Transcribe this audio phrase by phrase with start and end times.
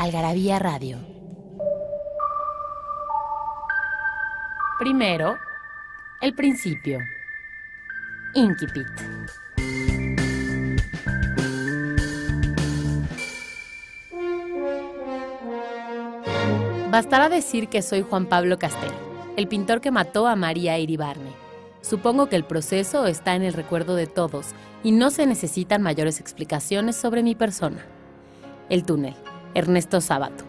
[0.00, 0.96] Algarabía Radio.
[4.78, 5.36] Primero,
[6.22, 7.00] el principio.
[8.32, 8.86] Inquipit.
[16.90, 18.88] Bastará decir que soy Juan Pablo Castel,
[19.36, 21.34] el pintor que mató a María Iribarne.
[21.82, 26.20] Supongo que el proceso está en el recuerdo de todos y no se necesitan mayores
[26.20, 27.84] explicaciones sobre mi persona.
[28.70, 29.14] El túnel,
[29.54, 30.44] Ernesto Sábato.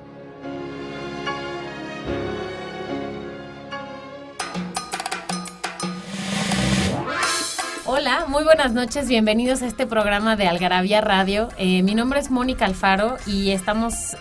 [7.86, 11.50] Hola, muy buenas noches, bienvenidos a este programa de Algarabía Radio.
[11.58, 14.16] Eh, mi nombre es Mónica Alfaro y estamos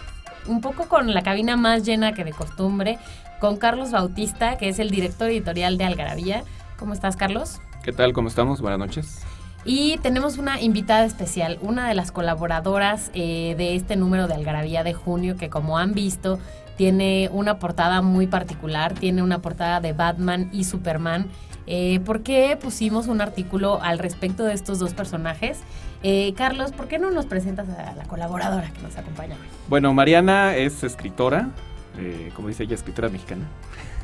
[0.46, 2.98] un poco con la cabina más llena que de costumbre,
[3.38, 6.42] con Carlos Bautista, que es el director editorial de Algarabía.
[6.78, 7.60] ¿Cómo estás, Carlos?
[7.82, 8.12] ¿Qué tal?
[8.12, 8.60] ¿Cómo estamos?
[8.60, 9.24] Buenas noches.
[9.64, 14.82] Y tenemos una invitada especial, una de las colaboradoras eh, de este número de Algarabía
[14.82, 16.38] de junio, que como han visto,
[16.76, 21.28] tiene una portada muy particular, tiene una portada de Batman y Superman.
[21.66, 25.60] Eh, ¿Por qué pusimos un artículo al respecto de estos dos personajes?
[26.02, 29.46] Eh, Carlos, ¿por qué no nos presentas a la colaboradora que nos acompaña hoy?
[29.68, 31.50] Bueno, Mariana es escritora,
[31.98, 33.44] eh, como dice ella, escritora mexicana,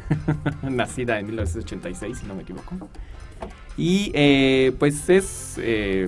[0.62, 2.88] nacida en 1986, si no me equivoco.
[3.76, 5.60] Y eh, pues es,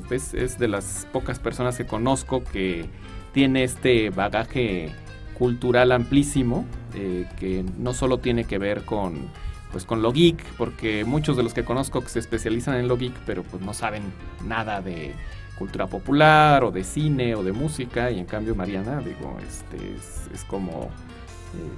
[0.09, 2.87] pues es de las pocas personas que conozco que
[3.33, 4.91] tiene este bagaje
[5.34, 9.28] cultural amplísimo, que no solo tiene que ver con
[9.71, 12.97] pues con lo geek, porque muchos de los que conozco que se especializan en lo
[12.97, 14.03] geek, pero pues no saben
[14.47, 15.15] nada de
[15.59, 19.77] cultura popular o de cine o de música y en cambio Mariana, digo, este
[20.33, 20.88] es, como eh,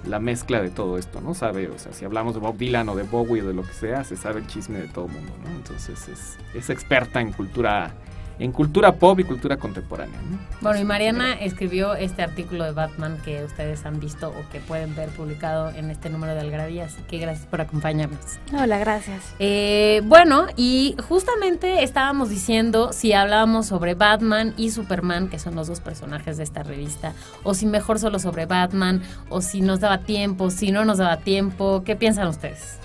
[0.07, 1.35] la mezcla de todo esto, ¿no?
[1.35, 3.73] Sabe, o sea, si hablamos de Bob Dylan o de Bowie o de lo que
[3.73, 5.51] sea, se sabe el chisme de todo el mundo, ¿no?
[5.51, 7.95] Entonces es, es experta en cultura
[8.41, 10.19] en cultura pop y cultura contemporánea.
[10.63, 14.97] Bueno, y Mariana escribió este artículo de Batman que ustedes han visto o que pueden
[14.97, 18.39] ver publicado en este número de Algarabía, así que gracias por acompañarnos.
[18.53, 19.35] Hola, gracias.
[19.39, 25.69] Eh, bueno, y justamente estábamos diciendo si hablábamos sobre Batman y Superman, que son los
[25.69, 27.13] dos personajes de esta revista,
[27.43, 31.19] o si mejor solo sobre Batman, o si nos daba tiempo, si no nos daba
[31.19, 32.81] tiempo, ¿qué piensan ustedes?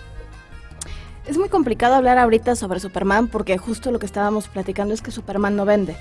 [1.28, 5.12] Es muy complicado hablar ahorita sobre Superman porque justo lo que estábamos platicando es que
[5.12, 5.96] Superman no vende.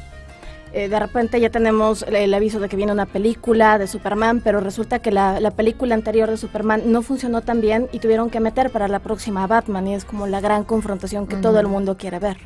[0.75, 4.59] Eh, de repente ya tenemos el, aviso de que viene una película de Superman, pero
[4.59, 8.71] resulta que la, película anterior de Superman no funcionó tan bien y tuvieron que meter
[8.71, 12.19] para la próxima Batman y es como la gran confrontación que todo el mundo quiere
[12.19, 12.39] ver.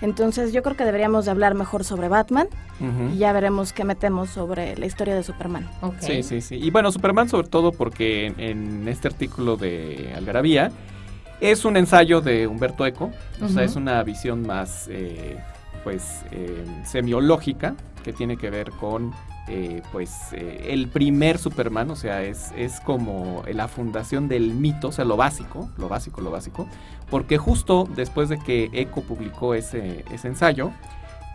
[0.00, 2.48] Entonces yo creo que deberíamos de hablar mejor sobre Batman
[3.12, 5.68] y ya veremos qué metemos sobre la historia de Superman.
[6.00, 6.56] Sí, sí, sí.
[6.56, 10.72] Y bueno, Superman sobre todo porque en, en este artículo de Algarabía
[11.40, 13.10] es un ensayo de Humberto Eco,
[13.42, 15.38] o sea, es una visión más, eh,
[15.84, 19.12] pues, eh, semiológica, que tiene que ver con,
[19.48, 24.92] eh, pues, el primer Superman, o sea, es, es como la fundación del mito, o
[24.92, 26.66] sea, lo básico, lo básico, lo básico,
[27.10, 30.72] porque justo después de que Eco publicó ese, ese ensayo,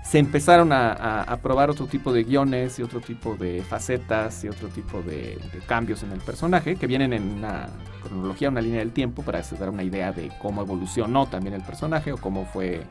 [0.03, 4.67] se empezaron a, probar otro tipo de guiones y otro tipo de facetas y otro
[4.67, 7.69] tipo de, cambios en el personaje que vienen en una
[8.03, 12.11] cronología, una línea del tiempo para dar una idea de cómo evolucionó también el personaje
[12.11, 12.83] o cómo fue eh,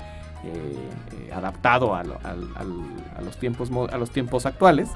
[0.43, 4.89] eh, adaptado a, los tiempos, a los tiempos actuales.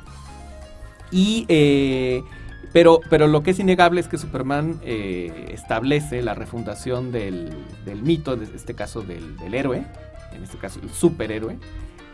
[1.10, 2.22] Y, eh,
[2.72, 7.54] pero, pero lo que es innegable es que Superman establece la refundación del,
[8.02, 9.84] mito, en este caso del, del héroe,
[10.32, 11.58] en este caso el superhéroe,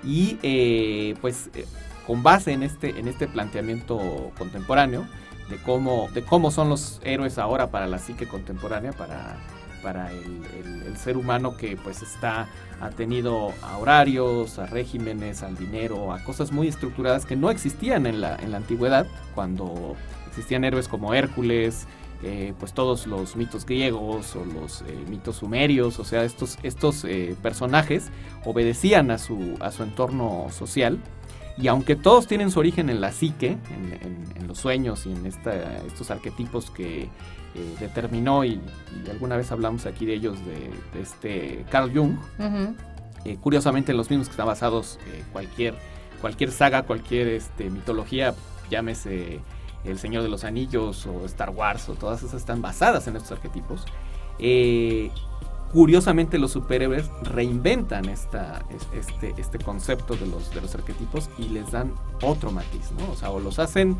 [0.04, 1.66] y eh, pues eh,
[2.06, 5.06] con base en este, en este planteamiento contemporáneo
[5.48, 9.36] de cómo, de cómo son los héroes ahora para la psique contemporánea, para,
[9.82, 12.48] para el, ser humano que pues está
[12.80, 18.06] ha tenido a horarios, a regímenes, al dinero, a cosas muy estructuradas que no existían
[18.06, 19.96] en la, en la antigüedad, cuando
[20.28, 21.86] existían héroes como Hércules,
[22.24, 27.02] eh, pues todos los mitos griegos o los eh, mitos sumerios, o sea, estos, estos
[27.04, 28.10] eh, personajes
[28.44, 31.00] obedecían a su, a su entorno social.
[31.58, 33.58] Y aunque todos tienen su origen en la psique,
[34.36, 37.08] en, los sueños y en esta, estos arquetipos que
[37.80, 38.60] determinó, y,
[39.10, 42.16] alguna vez hablamos aquí de ellos, de, este Carl Jung,
[43.40, 44.98] curiosamente los mismos que están basados
[45.32, 45.74] cualquier,
[46.20, 48.34] cualquier saga, cualquier este, mitología,
[48.70, 49.40] llámese
[49.84, 53.32] El Señor de los Anillos o Star Wars o todas esas están basadas en estos
[53.32, 53.84] arquetipos.
[54.38, 55.10] Eh,
[55.72, 58.62] curiosamente los superhéroes reinventan esta,
[58.94, 63.10] este, este concepto de los, de los arquetipos y les dan otro matiz, ¿no?
[63.10, 63.96] O sea, o los hacen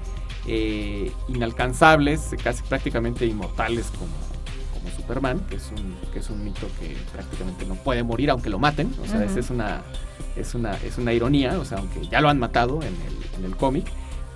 [0.47, 4.13] eh, inalcanzables, casi prácticamente inmortales como,
[4.75, 8.51] como Superman, que es, un, que es un mito que prácticamente no puede morir aunque
[8.51, 9.83] lo maten, o sea, esa es una,
[10.37, 13.45] es, una, es una ironía, o sea, aunque ya lo han matado en el, en
[13.47, 13.87] el cómic,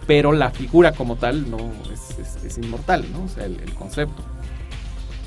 [0.07, 1.59] pero la figura como tal no
[1.93, 3.25] es, inmortal, ¿no?
[3.25, 4.23] O sea, el, concepto.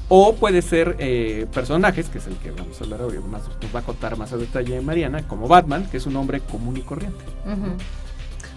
[0.08, 3.76] O puede ser eh, personajes, que es el que vamos a hablar ahora, más, nos
[3.76, 6.81] va a contar más a detalle Mariana, como Batman, que es un hombre común y
[6.81, 7.24] corriente.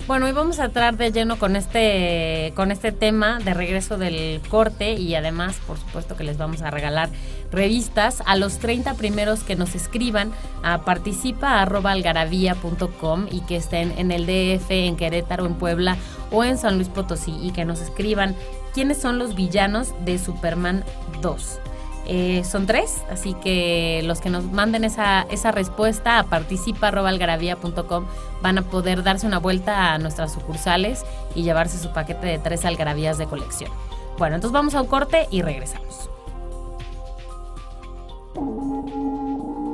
[0.08, 4.40] Bueno, hoy vamos a entrar de lleno con este, con este tema de regreso del
[4.49, 7.08] corte y además, por supuesto, que les vamos a regalar
[7.52, 10.32] revistas a los 30 primeros que nos escriban
[10.64, 15.96] a participa.algarabía.com y que estén en el DF, en Querétaro, en Puebla
[16.32, 18.34] o en San Luis Potosí y que nos escriban
[18.75, 20.82] quiénes son los villanos de Superman
[21.20, 21.60] 2.
[22.06, 28.06] Eh, son tres, así que los que nos manden esa, esa respuesta a participa.algarabía.com
[28.43, 31.04] van a poder darse una vuelta a nuestras sucursales
[31.34, 33.70] y llevarse su paquete de tres algarabías de colección.
[34.19, 36.10] Bueno, entonces vamos a un corte y regresamos.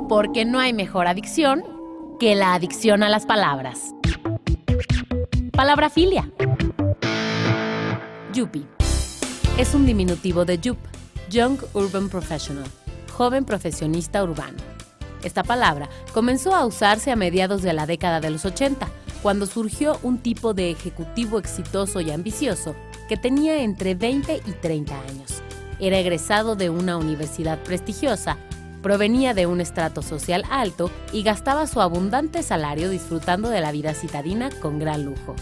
[0.08, 1.64] Porque no hay mejor adicción
[2.18, 3.94] que la adicción a las palabras.
[5.52, 6.30] Palabra filia.
[8.32, 8.66] Yupi
[9.58, 10.78] es un diminutivo de Yup,
[11.30, 12.64] Young Urban Professional,
[13.12, 14.56] joven profesionista urbano.
[15.22, 18.88] Esta palabra comenzó a usarse a mediados de la década de los 80,
[19.22, 22.74] cuando surgió un tipo de ejecutivo exitoso y ambicioso
[23.08, 25.42] que tenía entre 20 y 30 años.
[25.80, 28.38] Era egresado de una universidad prestigiosa,
[28.82, 33.92] provenía de un estrato social alto y gastaba su abundante salario disfrutando de la vida
[33.92, 35.34] citadina con gran lujo.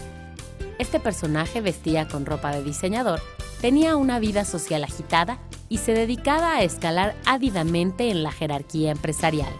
[0.79, 3.21] Este personaje vestía con ropa de diseñador
[3.61, 5.39] tenía una vida social agitada
[5.69, 9.53] y se dedicaba a escalar ávidamente en la jerarquía empresarial.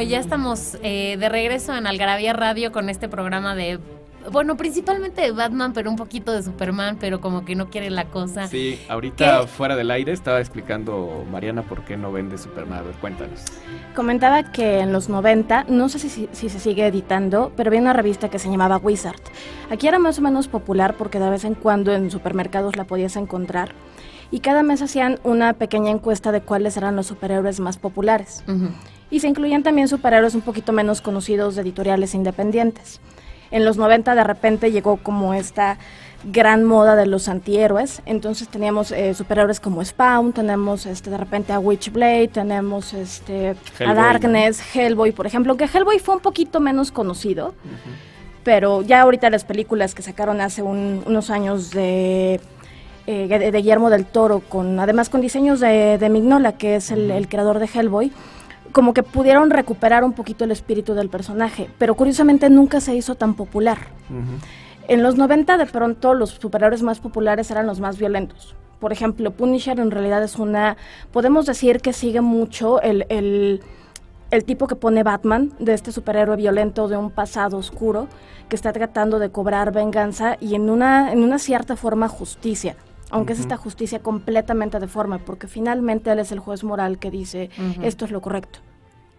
[0.00, 3.78] Bueno, ya estamos eh, de regreso en Algarabía Radio con este programa de
[4.32, 8.06] bueno, principalmente de Batman, pero un poquito de Superman, pero como que no quiere la
[8.06, 8.46] cosa.
[8.46, 12.78] Sí, ahorita fuera del aire estaba explicando Mariana por qué no vende Superman.
[12.78, 13.44] A ver, cuéntanos.
[13.94, 17.92] Comentaba que en los 90, no sé si, si, se sigue editando, pero había una
[17.92, 19.20] revista que se llamaba Wizard.
[19.68, 23.16] Aquí era más o menos popular porque de vez en cuando en supermercados la podías
[23.16, 23.74] encontrar.
[24.30, 28.42] Y cada mes hacían una pequeña encuesta de cuáles eran los superhéroes más populares
[29.10, 33.00] y se incluían también superhéroes un poquito menos conocidos de editoriales independientes.
[33.50, 35.78] En los 90 de repente llegó como esta
[36.24, 41.52] gran moda de los antihéroes, entonces teníamos eh, superhéroes como Spawn, tenemos este de repente
[41.52, 46.92] a Witchblade, tenemos este a Darkness, Hellboy, por ejemplo, que Hellboy fue un poquito menos
[46.92, 47.54] conocido,
[48.44, 52.40] pero ya ahorita las películas que sacaron hace unos años de
[53.06, 57.28] eh, de Guillermo del Toro, con además con diseños de, Mignola, que es el, el
[57.28, 58.12] creador de Hellboy,
[58.72, 63.14] como que pudieron recuperar un poquito el espíritu del personaje, pero curiosamente nunca se hizo
[63.14, 63.78] tan popular.
[64.88, 68.54] En los 90 de pronto los superhéroes más populares eran los más violentos.
[68.80, 70.76] Por ejemplo, Punisher en realidad es una,
[71.12, 73.60] podemos decir que sigue mucho el, el,
[74.30, 78.08] el tipo que pone Batman, de este superhéroe violento de un pasado oscuro,
[78.48, 82.74] que está tratando de cobrar venganza y en una, en una cierta forma justicia
[83.10, 87.50] aunque es esta justicia completamente deforme, porque finalmente él es el juez moral que dice
[87.82, 88.60] esto es lo correcto.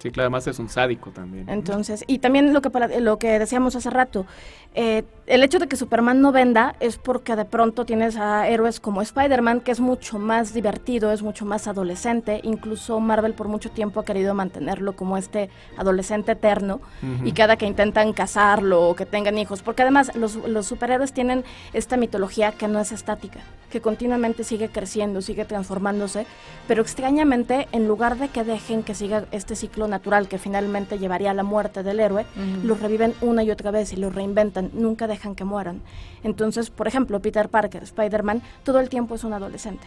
[0.01, 1.47] Sí, claro, además es un sádico también.
[1.47, 4.25] Entonces, y también lo que, lo que decíamos hace rato,
[4.73, 8.79] eh, el hecho de que Superman no venda es porque de pronto tienes a héroes
[8.79, 13.69] como Spider-Man, que es mucho más divertido, es mucho más adolescente, incluso Marvel por mucho
[13.69, 16.81] tiempo ha querido mantenerlo como este adolescente eterno,
[17.23, 21.43] y cada que intentan casarlo o que tengan hijos, porque además los, los superhéroes tienen
[21.73, 26.25] esta mitología que no es estática, que continuamente sigue creciendo, sigue transformándose,
[26.67, 31.29] pero extrañamente, en lugar de que dejen que siga este ciclo natural que finalmente llevaría
[31.29, 32.25] a la muerte del héroe,
[32.63, 35.81] los reviven una y otra vez y los reinventan, nunca dejan que mueran.
[36.23, 39.85] Entonces, por ejemplo, Peter Parker, Spider-Man, todo el tiempo es un adolescente.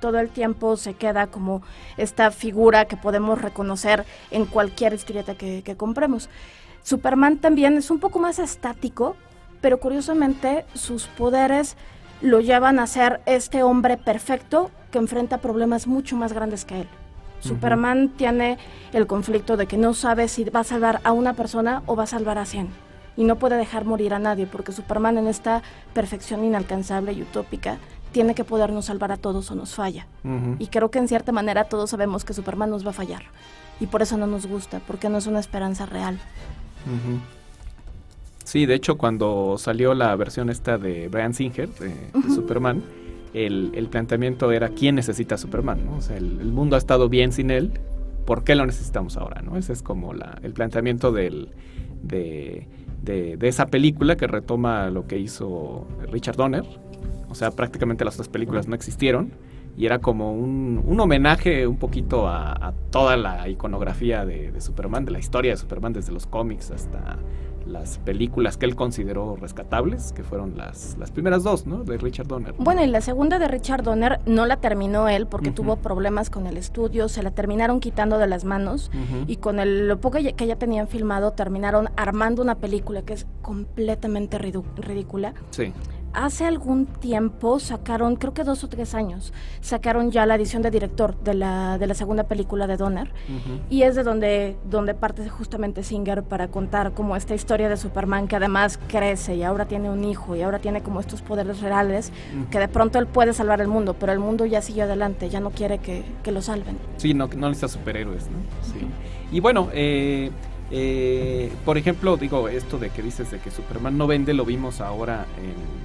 [0.00, 1.62] Todo el tiempo se queda como
[1.98, 6.30] esta figura que podemos reconocer en cualquier historieta que, que compremos.
[6.82, 9.16] Superman también es un poco más estático,
[9.60, 11.76] pero curiosamente sus poderes
[12.20, 16.88] lo llevan a ser este hombre perfecto que enfrenta problemas mucho más grandes que él.
[17.44, 18.58] Superman tiene
[18.92, 22.04] el conflicto de que no sabe si va a salvar a una persona o va
[22.04, 22.68] a salvar a 100.
[23.16, 27.78] Y no puede dejar morir a nadie porque Superman en esta perfección inalcanzable y utópica
[28.12, 30.06] tiene que podernos salvar a todos o nos falla.
[30.58, 33.24] Y creo que en cierta manera todos sabemos que Superman nos va a fallar.
[33.80, 36.18] Y por eso no nos gusta, porque no es una esperanza real.
[38.44, 41.94] Sí, de hecho cuando salió la versión esta de Brian Singer, de
[42.34, 42.82] Superman,
[43.34, 45.96] el, planteamiento era quién necesita a Superman, ¿no?
[45.96, 47.72] O sea, el, mundo ha estado bien sin él,
[48.24, 49.56] ¿por qué lo necesitamos ahora, no?
[49.56, 51.48] Ese es como la, el planteamiento del,
[52.02, 52.66] de,
[53.42, 56.64] esa película que retoma lo que hizo Richard Donner.
[57.28, 59.32] O sea, prácticamente las otras películas no existieron
[59.76, 65.10] y era como un, homenaje un poquito a, toda la iconografía de, de, Superman, de
[65.10, 67.18] la historia de Superman desde los cómics hasta
[67.66, 71.84] las películas que él consideró rescatables, que fueron las, las primeras dos, ¿no?
[71.84, 72.54] De Richard Donner.
[72.58, 76.46] Bueno, y la segunda de Richard Donner no la terminó él porque tuvo problemas con
[76.46, 78.90] el estudio, se la terminaron quitando de las manos
[79.26, 83.26] y con el, lo poco que ya tenían filmado terminaron armando una película que es
[83.42, 85.34] completamente ridícula.
[85.50, 85.72] Sí
[86.14, 90.70] hace algún tiempo sacaron, creo que dos o tres años, sacaron ya la edición de
[90.70, 93.12] director de la, de la segunda película de Donner.
[93.68, 98.28] Y es de donde, donde parte justamente Singer para contar como esta historia de Superman
[98.28, 102.12] que además crece y ahora tiene un hijo y ahora tiene como estos poderes reales
[102.50, 105.40] que de pronto él puede salvar el mundo, pero el mundo ya sigue adelante, ya
[105.40, 106.78] no quiere que, lo salven.
[106.96, 108.38] Sí, no, no necesita superhéroes, ¿no?
[108.62, 108.86] Sí.
[109.30, 110.32] Y bueno, eh,
[110.70, 114.80] eh, por ejemplo, digo, esto de que dices de que Superman no vende, lo vimos
[114.80, 115.83] ahora en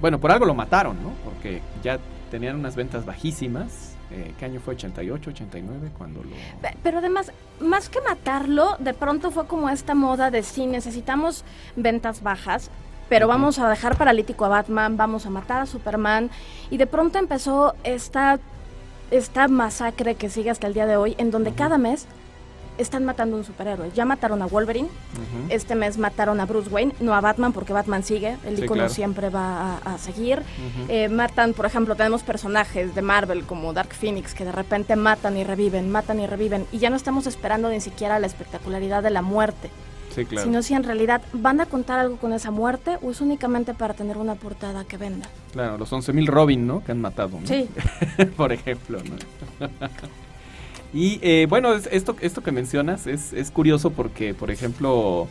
[0.00, 1.10] bueno, por algo lo mataron, ¿no?
[1.24, 1.98] Porque ya
[2.30, 3.94] tenían unas ventas bajísimas.
[4.10, 4.76] Eh, ¿Qué año fue?
[4.76, 5.90] ¿88, 89?
[5.96, 6.30] Cuando lo...
[6.82, 11.44] Pero además, más que matarlo, de pronto fue como esta moda de sí, necesitamos
[11.76, 12.70] ventas bajas,
[13.08, 16.30] pero vamos a dejar paralítico a Batman, vamos a matar a Superman.
[16.70, 18.38] Y de pronto empezó esta,
[19.10, 22.06] esta masacre que sigue hasta el día de hoy, en donde cada mes
[22.78, 23.90] están matando a un superhéroe.
[23.94, 24.88] Ya mataron a Wolverine,
[25.48, 29.28] este mes mataron a Bruce Wayne, no a Batman porque Batman sigue, el icono siempre
[29.28, 30.42] va a, seguir.
[30.88, 35.36] Eh, matan, por ejemplo, tenemos personajes de Marvel como Dark Phoenix que de repente matan
[35.36, 39.10] y reviven, matan y reviven, y ya no estamos esperando ni siquiera la espectacularidad de
[39.10, 39.70] la muerte.
[40.14, 40.46] Sí, claro.
[40.46, 43.94] Sino si en realidad van a contar algo con esa muerte o es únicamente para
[43.94, 45.28] tener una portada que venda.
[45.52, 46.82] Claro, los 11.000 Robin, ¿no?
[46.82, 47.46] Que han matado, ¿no?
[47.46, 47.68] Sí.
[48.36, 49.66] por ejemplo, ¿no?
[50.92, 55.28] Y eh, bueno, esto, esto que mencionas es, es curioso porque, por ejemplo,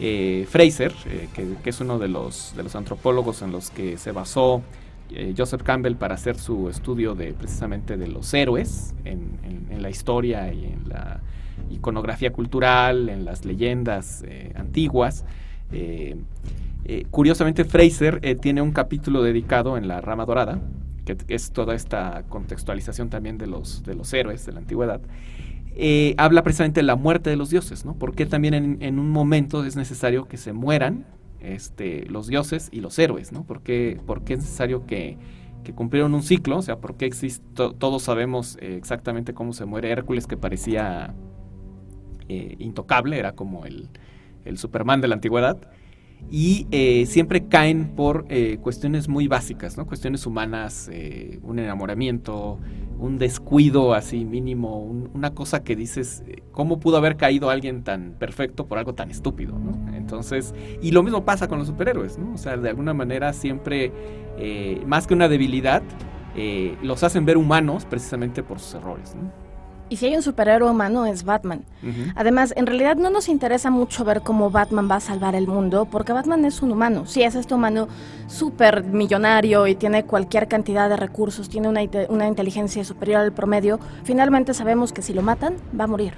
[0.00, 4.12] eh, Fraser, eh, que, es uno de los, de los antropólogos en los que se
[4.12, 4.62] basó
[5.36, 9.38] Joseph Campbell para hacer su estudio de precisamente de los héroes en,
[9.70, 11.20] en, la historia y en la
[11.70, 14.24] iconografía cultural, en las leyendas
[14.56, 15.24] antiguas.
[17.12, 20.60] curiosamente, Fraser tiene un capítulo dedicado en la rama dorada
[21.06, 25.00] que es toda esta contextualización también de los, de los héroes de la antigüedad,
[25.78, 27.94] eh, habla precisamente de la muerte de los dioses, ¿no?
[27.94, 31.06] Porque también en, un momento es necesario que se mueran
[31.40, 33.44] este, los dioses y los héroes, ¿no?
[33.44, 35.18] Porque, porque es necesario que,
[35.64, 39.90] que cumplieron un ciclo, o sea, porque existe, todos sabemos eh, exactamente cómo se muere
[39.90, 41.14] Hércules, que parecía
[42.28, 43.90] eh, intocable, era como el,
[44.46, 45.58] el Superman de la antigüedad
[46.30, 49.86] y eh, siempre caen por eh, cuestiones muy básicas, ¿no?
[49.86, 52.58] Cuestiones humanas, eh, un enamoramiento,
[52.98, 54.80] un descuido así mínimo,
[55.14, 59.54] una cosa que dices, ¿cómo pudo haber caído alguien tan perfecto por algo tan estúpido.
[59.94, 62.34] Entonces, y lo mismo pasa con los superhéroes, ¿no?
[62.34, 63.92] O sea, de alguna manera siempre,
[64.86, 65.82] más que una debilidad,
[66.82, 69.45] los hacen ver humanos precisamente por sus errores, ¿no?
[69.88, 71.64] Y si hay un superhéroe humano es Batman.
[72.16, 75.84] Además, en realidad no nos interesa mucho ver cómo Batman va a salvar el mundo,
[75.84, 77.06] porque Batman es un humano.
[77.06, 77.86] Sí, es este humano
[78.26, 83.78] súper millonario y tiene cualquier cantidad de recursos, tiene una, una inteligencia superior al promedio.
[84.02, 86.14] Finalmente sabemos que si lo matan, va a morir.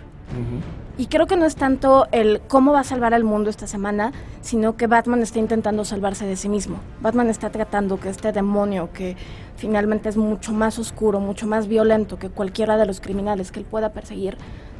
[0.99, 4.11] Y creo que no es tanto el cómo va a salvar al mundo esta semana,
[4.40, 6.81] sino que Batman está intentando salvarse de sí mismo.
[7.00, 9.17] Batman está tratando que este demonio, que
[9.55, 13.64] finalmente es mucho más oscuro, mucho más violento que cualquiera de los criminales que él
[13.64, 14.37] pueda perseguir,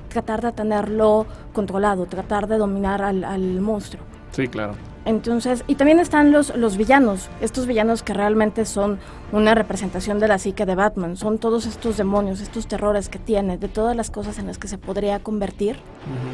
[0.09, 4.03] tratar de tenerlo controlado, tratar de dominar al, al monstruo.
[4.33, 4.75] Sí, claro.
[5.09, 8.99] Entonces, y también están los, los villanos, estos villanos que realmente son
[9.33, 13.57] una representación de la psique de Batman, son todos estos demonios, estos terrores que tiene,
[13.57, 15.77] de todas las cosas en las que se podría convertir,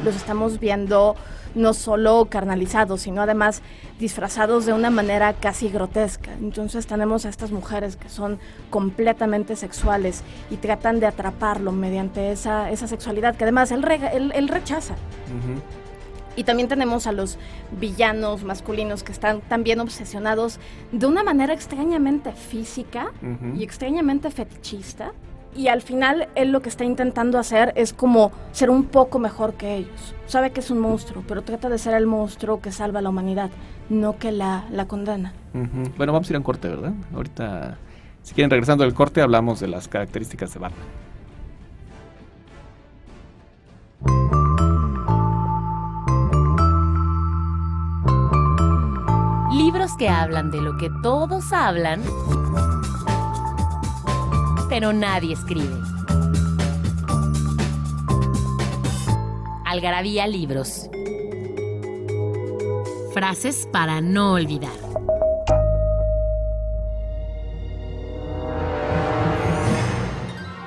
[0.04, 1.14] los estamos viendo
[1.54, 3.62] no solo carnalizados, sino además
[4.00, 6.32] disfrazados de una manera casi grotesca.
[6.32, 8.40] Entonces tenemos a estas mujeres que son
[8.70, 13.84] completamente sexuales y tratan de atraparlo mediante esa, esa sexualidad que además él,
[14.34, 14.96] él, rechaza.
[16.36, 17.38] Y también tenemos a los
[17.78, 20.58] villanos masculinos que están también obsesionados
[20.92, 23.12] de una manera extrañamente física
[23.56, 25.12] y extrañamente fetichista.
[25.56, 29.54] Y al final él lo que está intentando hacer es como ser un poco mejor
[29.54, 30.14] que ellos.
[30.26, 33.10] Sabe que es un monstruo, pero trata de ser el monstruo que salva a la
[33.10, 33.50] humanidad,
[33.88, 35.32] no que la, la condena.
[35.96, 36.92] Bueno, vamos a ir a un corte, ¿verdad?
[37.14, 37.78] Ahorita,
[38.22, 40.86] si quieren, regresando del corte, hablamos de las características de Batman.
[49.98, 52.02] Que hablan de lo que todos hablan,
[54.70, 55.76] pero nadie escribe.
[59.66, 60.88] Algarabía Libros.
[63.12, 64.72] Frases para no olvidar.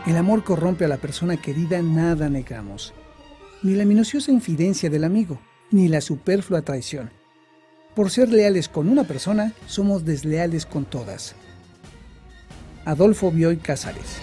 [0.06, 2.94] El amor corrompe a la persona querida, nada negamos.
[3.64, 5.40] Ni la minuciosa infidencia del amigo,
[5.72, 7.17] ni la superflua traición
[7.98, 11.34] por ser leales con una persona, somos desleales con todas.
[12.86, 14.20] Adolfo Bioy Cázares.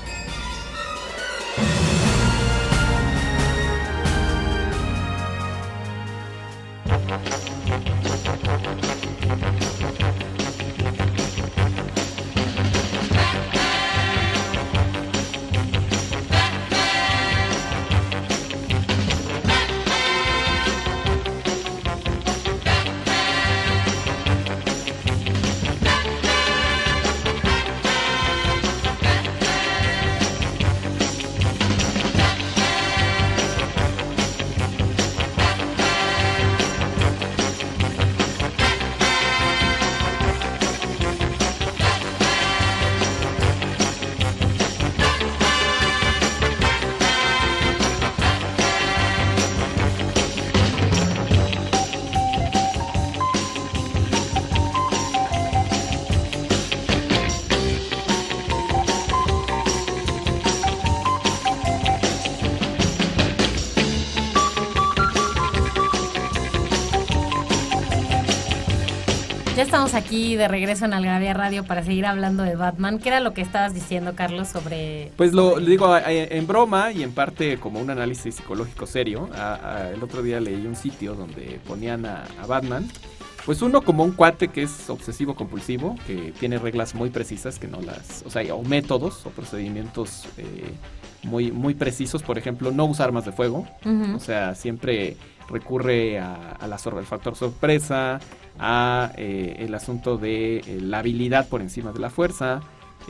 [69.84, 72.99] Estamos aquí de regreso en Algravia Radio para seguir hablando de Batman.
[72.99, 75.12] ¿Qué era lo que estabas diciendo, Carlos, sobre...?
[75.16, 79.28] Pues lo, digo en broma y en parte como un análisis psicológico serio.
[79.92, 82.88] el otro día leí un sitio donde ponían a, Batman
[83.44, 87.68] pues uno como un cuate que es obsesivo compulsivo, que tiene reglas muy precisas, que
[87.68, 90.73] no las, o sea, o métodos o procedimientos eh,
[91.25, 93.66] muy, muy precisos, por ejemplo, no usar armas de fuego,
[94.14, 95.18] o sea, siempre
[95.50, 98.18] recurre a, a la, al factor sorpresa,
[98.58, 102.60] a eh, el asunto de eh, la habilidad por encima de la fuerza,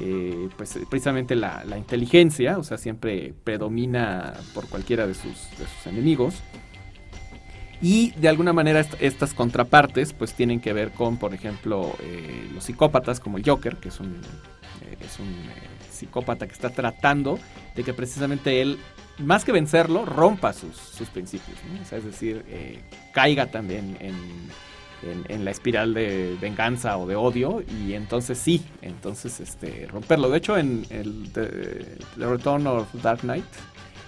[0.01, 5.87] eh, pues precisamente la, inteligencia, o sea, siempre predomina por cualquiera de sus, de sus
[5.87, 6.43] enemigos.
[7.83, 11.93] Y de alguna manera estas contrapartes pues tienen que ver con, por ejemplo,
[12.55, 14.23] los psicópatas como el Joker, que es un,
[15.01, 15.35] es un
[15.91, 17.39] psicópata que está tratando
[17.77, 18.79] de que precisamente él,
[19.19, 22.43] más que vencerlo, rompa sus, sus principios, o sea, es decir,
[23.13, 24.15] caiga también en
[25.03, 30.31] en, la espiral de venganza o de odio y entonces sí, entonces este romperlo.
[30.31, 33.45] De hecho, en el The, Return of Dark Knight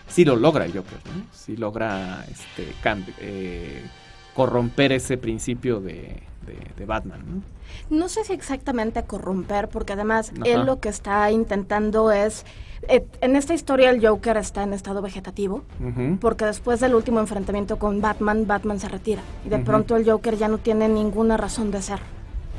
[0.08, 1.26] sí lo logra el Joker, ¿no?
[1.32, 2.72] sí logra este
[3.20, 3.82] eh,
[4.34, 6.22] corromper ese principio de,
[6.76, 7.20] de, Batman.
[7.26, 7.42] ¿no?
[7.98, 12.44] no sé si exactamente corromper, porque además él lo que está intentando es
[12.88, 15.62] eh, en esta historia el Joker está en estado vegetativo,
[16.20, 19.22] porque después del último enfrentamiento con Batman, Batman se retira.
[19.44, 21.98] Y de pronto el Joker ya no tiene ninguna razón de ser.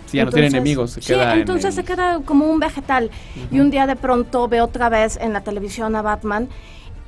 [0.07, 3.11] Sí, ya no tiene enemigos, se queda sí, entonces se queda como un vegetal.
[3.51, 6.47] Y un día de pronto ve otra vez en la televisión a Batman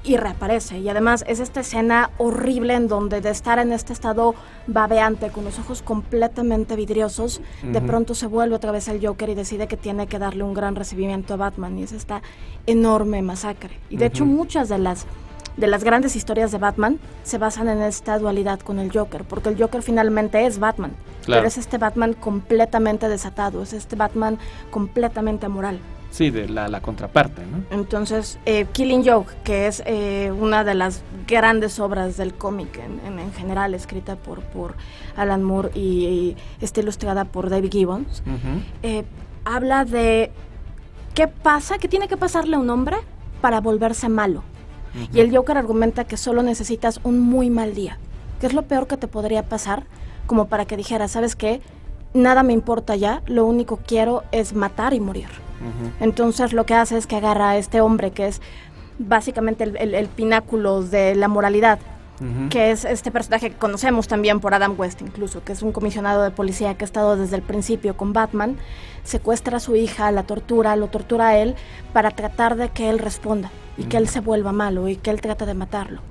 [0.03, 0.79] y reaparece.
[0.79, 4.35] Y además es esta escena horrible en donde de estar en este estado
[4.67, 9.35] babeante, con los ojos completamente vidriosos, de pronto se vuelve otra vez el Joker y
[9.35, 11.77] decide que tiene que darle un gran recibimiento a Batman.
[11.77, 12.21] Y es esta
[12.65, 13.79] enorme masacre.
[13.89, 15.05] Y de hecho muchas de las
[15.57, 19.49] de las grandes historias de Batman se basan en esta dualidad con el Joker, porque
[19.49, 20.93] el Joker finalmente es Batman,
[21.25, 24.39] pero es este Batman completamente desatado, es este Batman
[24.71, 25.79] completamente amoral.
[26.11, 27.63] Sí, de la, contraparte, ¿no?
[27.69, 33.19] Entonces, eh, Killing Joke, que es eh, una de las grandes obras del cómic en,
[33.19, 34.73] en, general, escrita por, por
[35.15, 38.23] Alan Moore y, está ilustrada por David Gibbons,
[38.81, 39.05] eh,
[39.45, 40.31] habla de
[41.13, 42.97] qué pasa, qué tiene que pasarle a un hombre
[43.41, 44.43] para volverse malo.
[45.13, 47.99] Y el Joker argumenta que solo necesitas un muy mal día,
[48.41, 49.83] que es lo peor que te podría pasar,
[50.25, 51.61] como para que dijeras, ¿sabes qué?
[52.15, 55.27] Nada me importa ya, lo único que quiero es matar y morir.
[55.99, 58.41] Entonces lo que hace es que agarra a este hombre que es
[58.97, 61.79] básicamente el, pináculo de la moralidad,
[62.49, 66.21] que es este personaje que conocemos también por Adam West incluso, que es un comisionado
[66.23, 68.57] de policía que ha estado desde el principio con Batman,
[69.03, 71.55] secuestra a su hija, la tortura, lo tortura a él
[71.93, 75.21] para tratar de que él responda y que él se vuelva malo y que él
[75.21, 76.01] trata de matarlo.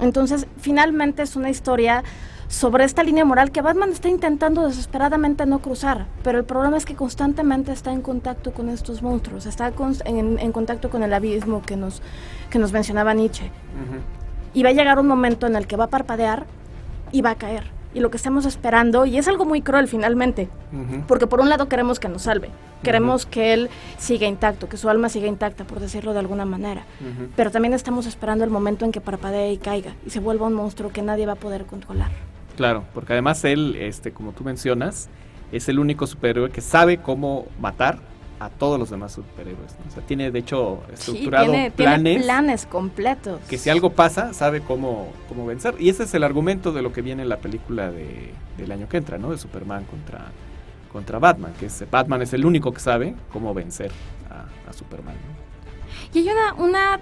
[0.00, 2.04] Entonces, finalmente es una historia
[2.48, 6.86] sobre esta línea moral que Batman está intentando desesperadamente no cruzar, pero el problema es
[6.86, 9.70] que constantemente está en contacto con estos monstruos, está
[10.06, 12.02] en, contacto con el abismo que nos,
[12.50, 13.50] que nos mencionaba Nietzsche.
[14.54, 16.46] Y va a llegar un momento en el que va a parpadear
[17.12, 17.64] y va a caer.
[17.94, 20.48] Y lo que estamos esperando, y es algo muy cruel finalmente,
[21.06, 22.48] porque por un lado queremos que nos salve,
[22.82, 26.84] queremos que él siga intacto, que su alma siga intacta, por decirlo de alguna manera,
[27.36, 30.54] pero también estamos esperando el momento en que parpadee y caiga y se vuelva un
[30.54, 32.10] monstruo que nadie va a poder controlar.
[32.58, 35.08] Claro, porque además él, este, como tú mencionas,
[35.52, 38.00] es el único superhéroe que sabe cómo matar
[38.40, 39.76] a todos los demás superhéroes.
[39.88, 43.40] O sea, tiene de hecho estructurado planes, planes completos.
[43.48, 45.76] Que si algo pasa, sabe cómo, cómo vencer.
[45.78, 48.88] Y ese es el argumento de lo que viene en la película de, del año
[48.88, 49.30] que entra, ¿no?
[49.30, 50.26] De Superman contra,
[50.92, 53.92] contra Batman, que es, Batman es el único que sabe cómo vencer
[54.28, 55.14] a, Superman.
[56.12, 57.00] Y hay una, una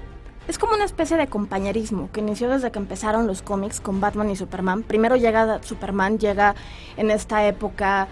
[0.49, 4.31] es como una especie de compañerismo que inició desde que empezaron los cómics con Batman
[4.31, 4.83] y Superman.
[4.83, 6.55] Primero llega Superman, llega
[6.97, 8.09] en esta época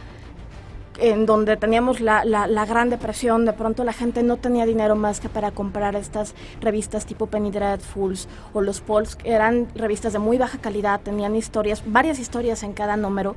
[0.98, 5.20] en donde teníamos la, la, Gran Depresión, de pronto la gente no tenía dinero más
[5.20, 10.18] que para comprar estas revistas tipo Penny Dreadfuls o los Pauls, que eran revistas de
[10.18, 13.36] muy baja calidad, tenían historias, varias historias en cada número,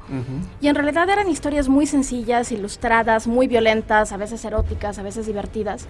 [0.62, 5.26] y en realidad eran historias muy sencillas, ilustradas, muy violentas, a veces eróticas, a veces
[5.26, 5.88] divertidas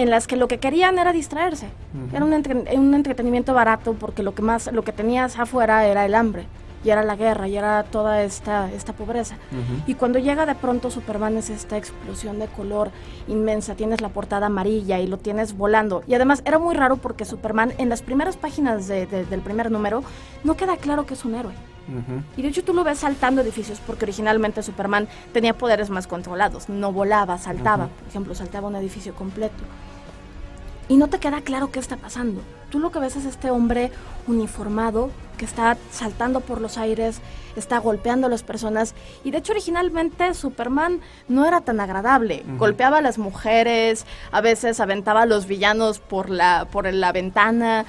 [0.00, 1.68] en las que lo que querían era distraerse.
[2.12, 6.14] Era un, un, entretenimiento barato porque lo que más lo que tenías afuera era el
[6.14, 6.46] hambre
[6.82, 9.36] y era la guerra y era toda esta esta pobreza.
[9.86, 12.90] Y cuando llega de pronto Superman es esta explosión de color
[13.28, 16.02] inmensa, tienes la portada amarilla y lo tienes volando.
[16.06, 20.02] Y además era muy raro porque Superman en las primeras páginas del primer número
[20.44, 21.52] no queda claro que es un héroe.
[22.36, 26.68] Y de hecho tú lo ves saltando edificios porque originalmente Superman tenía poderes más controlados,
[26.68, 29.64] no volaba, saltaba, por ejemplo, saltaba un edificio completo.
[30.88, 32.42] Y no te queda claro qué está pasando.
[32.68, 33.92] Tú lo que ves es este hombre
[34.26, 37.20] uniformado que está saltando por los aires,
[37.54, 38.94] está golpeando a las personas.
[39.22, 42.44] Y de hecho originalmente Superman no era tan agradable.
[42.58, 47.84] Golpeaba a las mujeres, a veces aventaba a los villanos por la por la ventana.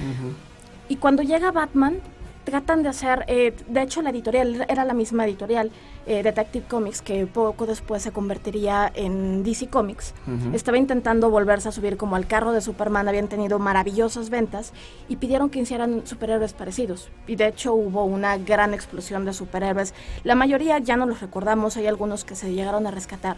[0.88, 2.02] Y cuando llega Batman
[2.44, 5.72] tratan de hacer, eh, de hecho la editorial era la misma editorial,
[6.08, 10.14] eh, Detective Comics, que poco después se convertiría en DC Comics,
[10.54, 14.74] estaba intentando volverse a subir como al carro de Superman, habían tenido maravillosas ventas
[15.08, 17.10] y pidieron que hicieran superhéroes parecidos.
[17.28, 19.94] Y de hecho hubo una gran explosión de superhéroes.
[20.24, 23.38] La mayoría ya no los recordamos, hay algunos que se llegaron a rescatar.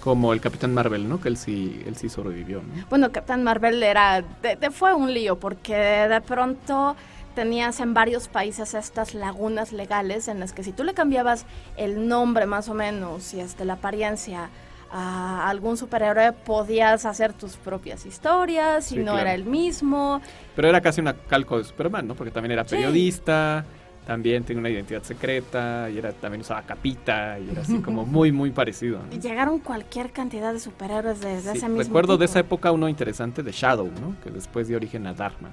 [0.00, 1.20] Como el Capitán Marvel, ¿no?
[1.20, 2.86] Que él sí, él sí sobrevivió, ¿no?
[2.88, 4.24] Bueno, Capitán Marvel era,
[4.70, 6.96] fue un lío porque de pronto
[7.38, 11.46] tenías en varios países estas lagunas legales en las que si tú le cambiabas
[11.76, 14.50] el nombre más o menos y este, la apariencia
[14.90, 20.20] a algún superhéroe podías hacer tus propias historias y no era el mismo.
[20.56, 22.16] Pero era casi una calco de Superman, ¿no?
[22.16, 23.64] Porque también era periodista
[24.04, 28.32] también tiene una identidad secreta y era también usaba capita y era así como muy
[28.32, 29.00] muy parecido.
[29.10, 33.52] Llegaron cualquier cantidad de superhéroes de, ese mismo Recuerdo de esa época uno interesante de
[33.52, 34.16] Shadow, ¿no?
[34.24, 35.52] Que después dio origen a Darkman.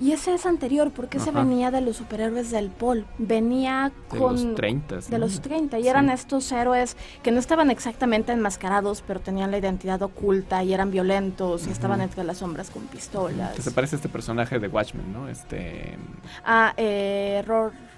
[0.00, 3.06] Y ese es anterior, porque se venía de los superhéroes del Pol.
[3.18, 4.36] Venía con...
[4.36, 4.96] De los 30.
[5.08, 5.78] De los 30.
[5.78, 10.72] Y eran estos héroes que no estaban exactamente enmascarados, pero tenían la identidad oculta y
[10.72, 13.54] eran violentos y estaban entre las sombras con pistolas.
[13.54, 15.28] Que se parece a este personaje de Watchmen, ¿no?
[15.28, 15.96] Este...
[16.44, 17.44] Ah, eh,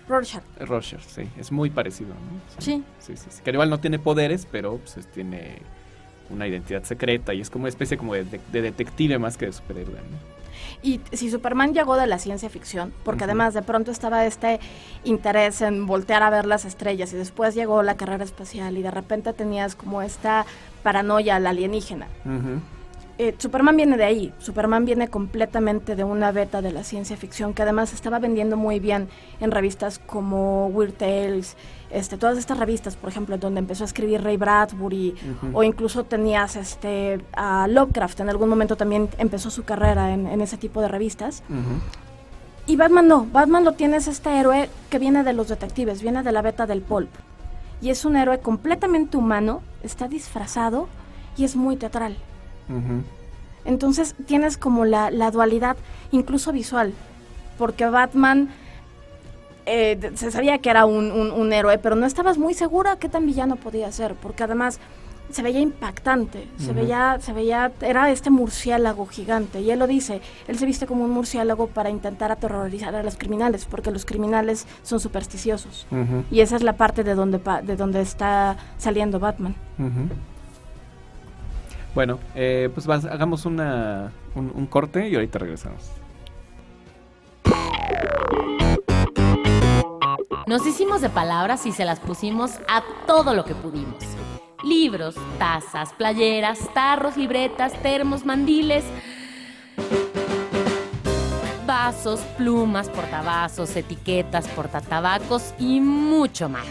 [0.07, 0.43] Rorschach.
[0.61, 1.29] Rorschach, sí.
[1.39, 2.61] Es muy parecido, ¿no?
[2.63, 2.85] Sí.
[2.99, 3.27] Sí, sí.
[3.31, 3.43] sí.
[3.43, 5.63] Que igual no tiene poderes, pero pues, tiene
[6.31, 9.53] una identidad secreta y es como una especie como de, de detective más que de
[9.53, 10.34] superhéroe, ¿no?
[10.85, 14.61] Y si Superman llegó de la ciencia ficción, porque además de pronto estaba este
[15.03, 18.91] interés en voltear a ver las estrellas y después llegó la carrera espacial y de
[18.91, 20.45] repente tenías como esta
[20.83, 22.07] paranoia al alienígena.
[23.17, 24.33] Eh, Superman viene de ahí.
[24.39, 28.81] Superman viene completamente de una beta de la ciencia ficción que además estaba vendiendo muy
[28.81, 29.09] bien
[29.41, 31.57] en revistas como Weird Tales,
[31.91, 35.15] este, todas estas revistas, por ejemplo, donde empezó a escribir Ray Bradbury,
[35.53, 40.57] o incluso tenías este, a Lovecraft, en algún momento también empezó su carrera en, ese
[40.57, 41.45] tipo de revistas.
[42.67, 46.33] Y Batman no, Batman lo tienes este héroe que viene de los detectives, viene de
[46.33, 47.11] la beta del pulp.
[47.81, 50.89] Y es un héroe completamente humano, está disfrazado
[51.37, 52.17] y es muy teatral.
[53.65, 55.77] Entonces tienes como la, dualidad,
[56.13, 56.93] incluso visual,
[57.59, 58.51] porque Batman
[59.67, 63.57] eh, se sabía que era un, héroe, pero no estabas muy segura qué tan villano
[63.57, 64.79] podía ser, porque además
[65.31, 70.21] se veía impactante, se veía, se veía, era este murciélago gigante, y él lo dice,
[70.47, 74.67] él se viste como un murciélago para intentar aterrorizar a los criminales, porque los criminales
[74.83, 75.87] son supersticiosos,
[76.31, 79.55] y esa es la parte de donde, de donde está saliendo Batman.
[81.95, 85.93] Bueno, eh, pues hagamos una, un, corte y ahorita regresamos.
[90.47, 94.03] Nos hicimos de palabras y se las pusimos a todo lo que pudimos.
[94.65, 98.85] Libros, tazas, playeras, tarros, libretas, termos, mandiles,
[101.65, 106.67] vasos, plumas, portavasos, etiquetas, portatabacos y mucho más.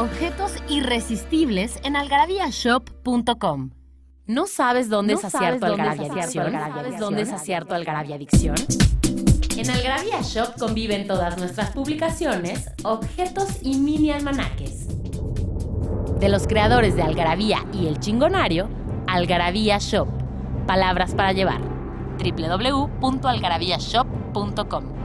[0.00, 3.70] Objetos irresistibles en algarabíashop.com.
[4.26, 6.52] ¿No sabes dónde es acierto Algarabía Adicción?
[6.52, 8.54] ¿Sabes dónde es acierto Algarabía Adicción?
[9.56, 14.88] En Algarabía Shop conviven todas nuestras publicaciones, objetos y mini almanaques.
[16.18, 18.70] De los creadores de Algarabía y El Chingonario,
[19.06, 20.08] Algarabía Shop.
[20.66, 21.60] Palabras para llevar.
[22.18, 24.99] www.algarabíashop.com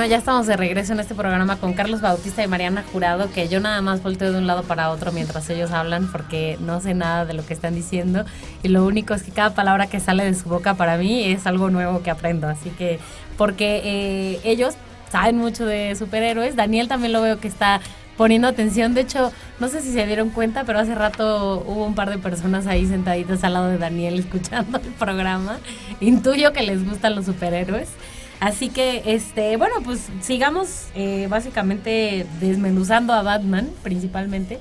[0.00, 3.48] Bueno, ya estamos de regreso en este programa con Carlos Bautista y Mariana Jurado, que
[3.48, 6.94] yo nada más volteo de un lado para otro mientras ellos hablan porque no sé
[6.94, 8.24] nada de lo que están diciendo
[8.62, 11.46] y lo único es que cada palabra que sale de su boca para mí es
[11.46, 12.48] algo nuevo que aprendo.
[12.48, 12.98] Así que,
[13.36, 14.72] porque eh, ellos
[15.12, 17.82] saben mucho de superhéroes, Daniel también lo veo que está
[18.16, 18.94] poniendo atención.
[18.94, 22.16] De hecho, no sé si se dieron cuenta, pero hace rato hubo un par de
[22.16, 25.58] personas ahí sentaditas al lado de Daniel escuchando el programa.
[26.00, 27.90] Intuyo que les gustan los superhéroes.
[28.40, 34.58] Así que, este, bueno, pues sigamos eh, básicamente desmenuzando a Batman principalmente.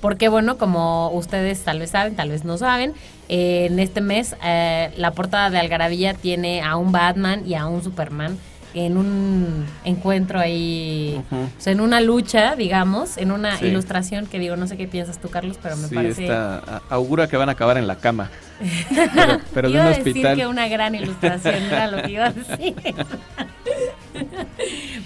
[0.00, 2.94] Porque, bueno, como ustedes tal vez saben, tal vez no saben,
[3.28, 7.66] eh, en este mes eh, la portada de Algarabía tiene a un Batman y a
[7.66, 8.38] un Superman
[8.74, 14.56] en un encuentro ahí, o sea, en una lucha, digamos, en una ilustración que digo,
[14.56, 16.22] no sé qué piensas tú, Carlos, pero me sí, parece...
[16.24, 18.30] Está, augura que van a acabar en la cama.
[19.54, 20.04] Pero, de un hospital.
[20.04, 22.74] decir que una gran ilustración era lo que iba a decir.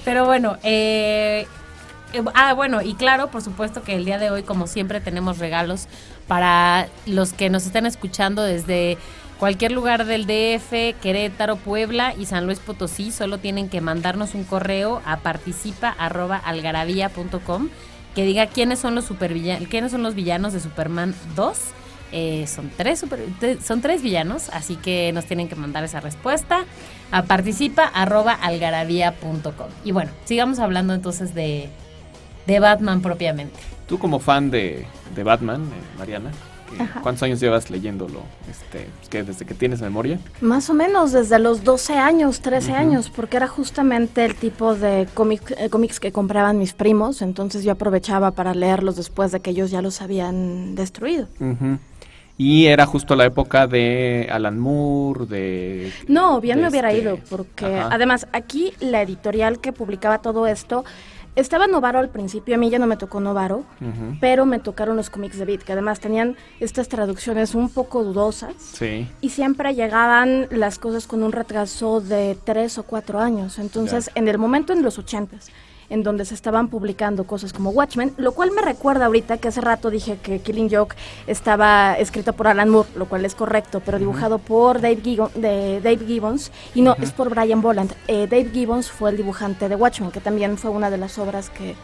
[0.05, 1.46] pero bueno, eh,
[2.12, 5.38] eh, ah, bueno, y claro, por supuesto que el día de hoy, como siempre, tenemos
[5.38, 5.87] regalos
[6.27, 8.98] para los que nos están escuchando desde
[9.38, 14.44] cualquier lugar del DF, Querétaro, Puebla y San Luis Potosí, solo tienen que mandarnos un
[14.44, 17.68] correo a participa@algarabía.com
[18.14, 21.59] que diga quiénes son los supervillanos, quiénes son los villanos de Superman 2.
[22.16, 22.70] Eh, son,
[23.81, 26.64] tres villanos, así que nos tienen que mandar esa respuesta
[27.11, 29.66] a participa.algarabía.com.
[29.85, 31.68] Y bueno, sigamos hablando entonces de,
[32.47, 33.59] de Batman propiamente.
[33.88, 36.31] Tú como fan de, de Batman, eh, Mariana,
[37.02, 38.20] ¿Cuántos años llevas leyéndolo?
[38.50, 38.88] Este,
[39.22, 40.18] ¿Desde que tienes memoria?
[40.40, 45.02] Más o menos, desde los 12 años, 13 años, porque era justamente el tipo de
[45.02, 49.70] eh, cómics que compraban mis primos, entonces yo aprovechaba para leerlos después de que ellos
[49.70, 51.28] ya los habían destruido.
[52.37, 55.92] Y era justo la época de Alan Moore, de...
[56.08, 57.90] No, bien me hubiera este, ido, porque ajá.
[57.92, 60.84] además aquí la editorial que publicaba todo esto
[61.37, 63.64] estaba Novaro al principio, a mí ya no me tocó Novaro,
[64.20, 68.55] pero me tocaron los cómics de Beat, que además tenían estas traducciones un poco dudosas.
[68.59, 69.09] Sí.
[69.20, 73.59] Y siempre llegaban las cosas con un retraso de tres o cuatro años.
[73.59, 75.51] Entonces, en el momento en los ochentas,
[75.90, 79.61] en donde se estaban publicando cosas como Watchmen, lo cual me recuerda ahorita que hace
[79.61, 83.99] rato dije que Killing Joke estaba escrito por Alan Moore, lo cual es correcto, pero
[83.99, 87.92] dibujado por Dave, Gigo- de Dave Gibbons, y no, es por Brian Boland.
[88.09, 91.51] Eh, Dave Gibbons fue el dibujante de Watchmen, que también fue una de las obras
[91.51, 91.75] que,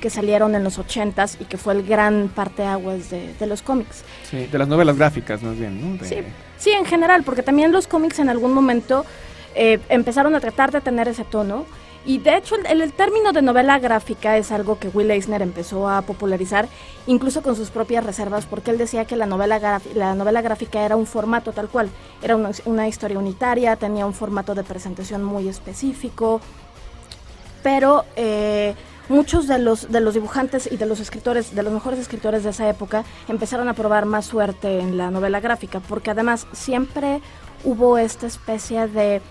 [0.00, 4.04] que salieron en los ochentas y que fue el gran parteaguas de, de los cómics.
[4.30, 5.96] Sí, de las novelas gráficas más bien, ¿no?
[6.02, 6.16] De- Sí,
[6.58, 9.04] sí, en general, porque también los cómics en algún momento
[9.54, 11.64] eh, empezaron a tratar de tener ese tono.
[12.06, 16.02] Y de hecho el, término de novela gráfica es algo que Will Eisner empezó a
[16.02, 16.68] popularizar,
[17.06, 20.96] incluso con sus propias reservas, porque él decía que la novela, la novela gráfica era
[20.96, 21.88] un formato tal cual,
[22.22, 26.42] era una, una historia unitaria, tenía un formato de presentación muy específico,
[27.62, 28.74] pero eh,
[29.08, 32.50] muchos de los, de los dibujantes y de los escritores, de los mejores escritores de
[32.50, 37.22] esa época, empezaron a probar más suerte en la novela gráfica, porque además siempre
[37.64, 39.22] hubo esta especie de...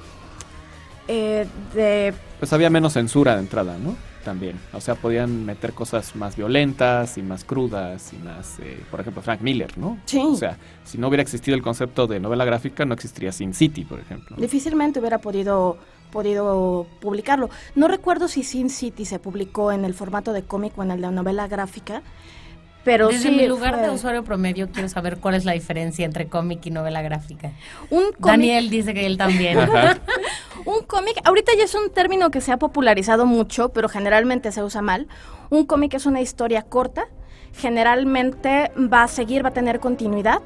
[1.07, 3.95] eh, de Pues había menos censura de entrada, ¿no?
[4.25, 4.60] También.
[4.73, 9.21] O sea, podían meter cosas más violentas y más crudas y más, eh, por ejemplo,
[9.21, 9.97] Frank Miller, ¿no?
[10.03, 10.21] Sí.
[10.21, 13.86] O sea, si no hubiera existido el concepto de novela gráfica, no existiría Sin City,
[13.86, 14.36] por ejemplo.
[14.36, 15.77] difícilmente hubiera podido
[16.12, 17.49] podido publicarlo.
[17.75, 20.99] No recuerdo si Sin City se publicó en el formato de cómic o en el
[20.99, 22.03] de novela gráfica,
[22.83, 26.05] pero Desde sí mi lugar fue de usuario promedio quiero saber cuál es la diferencia
[26.05, 27.51] entre cómic y novela gráfica.
[27.89, 29.57] un cómic Daniel dice que él también.
[30.65, 34.63] Un cómic, ahorita ya es un término que se ha popularizado mucho, pero generalmente se
[34.63, 35.07] usa mal.
[35.49, 37.07] Un cómic es una historia corta,
[37.53, 40.41] generalmente va a seguir, va a tener continuidad,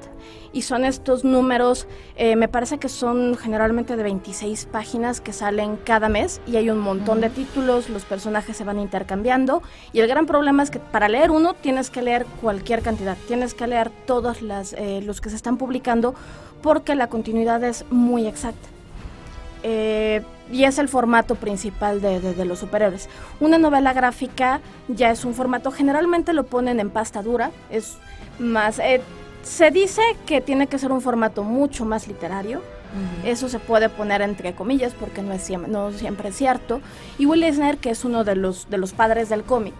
[0.53, 5.77] y son estos números, eh, me parece que son generalmente de 26 páginas que salen
[5.77, 9.61] cada mes, y hay un montón de títulos, los personajes se van intercambiando,
[9.93, 13.53] y el gran problema es que para leer uno tienes que leer cualquier cantidad, tienes
[13.53, 16.13] que leer todos las, eh, los que se están publicando,
[16.61, 18.67] porque la continuidad es muy exacta.
[19.63, 23.09] Eh, y es el formato principal de, de- de los superhéroes.
[23.39, 27.97] Una novela gráfica ya es un formato, generalmente lo ponen en pasta dura, es
[28.39, 28.79] más...
[28.79, 29.01] eh,
[29.43, 32.61] se dice que tiene que ser un formato mucho más literario,
[33.23, 36.81] eso se puede poner entre comillas porque no, es no siempre es cierto.
[37.17, 39.75] Y Will Eisner, que es uno de los, de los padres del cómic,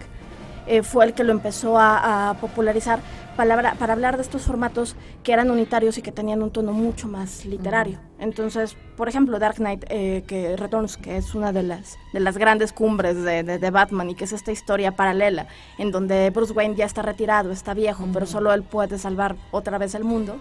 [0.66, 3.00] eh, fue el que lo empezó a, a popularizar
[3.38, 7.08] para, para hablar de estos formatos que eran unitarios y que tenían un tono mucho
[7.08, 7.98] más literario.
[8.18, 12.36] Entonces, por ejemplo, Dark Knight eh, que Returns, que es una de las, de las
[12.36, 15.46] grandes cumbres de, de- de Batman y que es esta historia paralela
[15.78, 19.78] en donde Bruce Wayne ya está retirado, está viejo, pero solo él puede salvar otra
[19.78, 20.36] vez el mundo,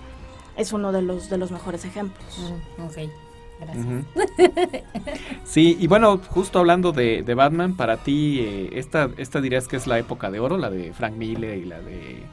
[0.58, 2.26] es uno de los, de los mejores ejemplos.
[2.78, 2.98] Mm, ok,
[3.62, 3.86] gracias.
[5.44, 9.78] Sí, y bueno, justo hablando de, de Batman, para ti, eh, esta, esta dirías que
[9.78, 12.24] es la época de oro, la de Frank Miller y la de,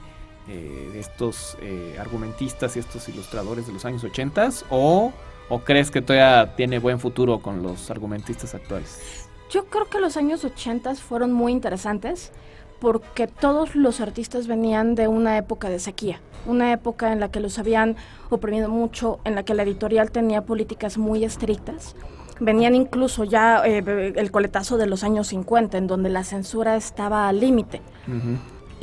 [0.49, 5.13] eh, de estos eh, argumentistas y estos ilustradores de los años 80 o,
[5.49, 9.29] o crees que todavía tiene buen futuro con los argumentistas actuales?
[9.51, 12.33] Yo creo que los años 80 fueron muy interesantes
[12.81, 17.41] porque todos los artistas venían de una época de sequía, una época en la que
[17.41, 17.97] los habían
[18.29, 21.97] oprimido mucho, en la que la editorial tenía políticas muy estrictas.
[22.41, 27.29] Venían incluso ya eh, el coletazo de los años 50, en donde la censura estaba
[27.29, 27.81] al límite.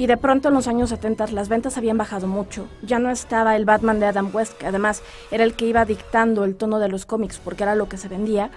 [0.02, 2.68] Y de pronto en los años 70 las ventas habían bajado mucho.
[2.82, 6.44] Ya no estaba el Batman de Adam West, que además era el que iba dictando
[6.44, 8.50] el tono de los cómics porque era lo que se vendía.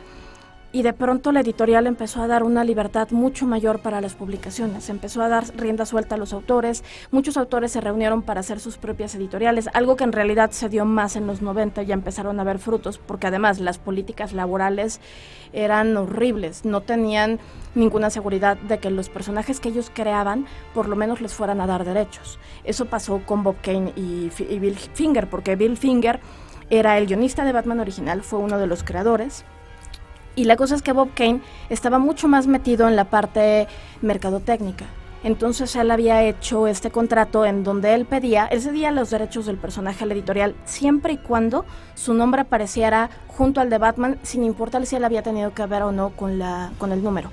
[0.75, 4.91] Y de pronto la editorial empezó a dar una libertad mucho mayor para las publicaciones.
[4.91, 6.83] Empezó a dar rienda suelta a los autores.
[7.13, 10.85] Muchos autores se reunieron para hacer sus propias editoriales, algo que en realidad se dio
[10.85, 15.01] más en los 90 ya empezaron a ver frutos, porque además las políticas laborales
[15.53, 16.65] eran horribles.
[16.65, 17.39] No tenían
[17.77, 21.69] ninguna seguridad de que los personajes que ellos creaban por lo menos les fueran a
[21.69, 22.41] dar derechos.
[22.65, 26.19] Eso pasó con Bob Kane y, Bill Finger, porque Bill Finger
[26.69, 29.45] era el guionista de Batman original, fue uno de los creadores.
[30.37, 33.69] Y la cosa es que Bob Kane estaba mucho más metido en la parte
[34.03, 34.87] mercadotécnica.
[35.23, 39.57] Entonces él había hecho este contrato en donde él pedía, él cedía los derechos del
[39.57, 41.65] personaje al editorial siempre y cuando
[41.95, 45.83] su nombre apareciera junto al de Batman, sin importar si él había tenido que ver
[45.83, 47.31] o no con, la, con el número.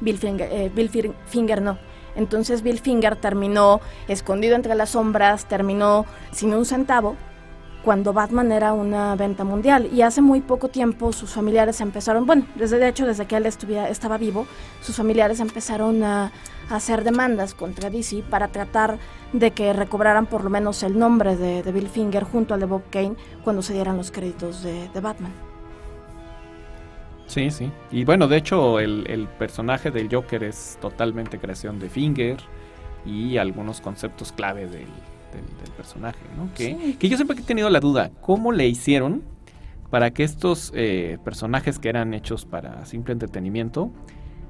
[0.00, 1.78] Bill Finger, eh, Bill Finger no.
[2.14, 7.16] Entonces Bill Finger terminó escondido entre las sombras, terminó sin un centavo
[7.84, 9.88] cuando Batman era una venta mundial.
[9.92, 13.46] Y hace muy poco tiempo sus familiares empezaron, bueno, desde de hecho desde que él
[13.46, 14.46] estuviera, estaba vivo,
[14.80, 16.32] sus familiares empezaron a,
[16.70, 18.98] hacer demandas contra DC para tratar
[19.34, 22.84] de que recobraran por lo menos el nombre de, Bill Finger junto al de Bob
[22.88, 25.30] Kane cuando se dieran los créditos de, Batman.
[27.26, 27.70] Sí, sí.
[27.90, 32.38] Y bueno, de hecho el, personaje del Joker es totalmente creación de Finger
[33.04, 34.88] y algunos conceptos clave del,
[35.34, 36.48] del, personaje, ¿no?
[36.54, 39.22] Que, que, yo siempre he tenido la duda, ¿cómo le hicieron
[39.90, 43.90] para que estos eh, personajes que eran hechos para simple entretenimiento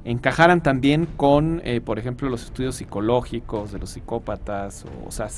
[0.04, 5.28] encajaran también con, eh, por ejemplo, los estudios psicológicos de los psicópatas, o, o sea,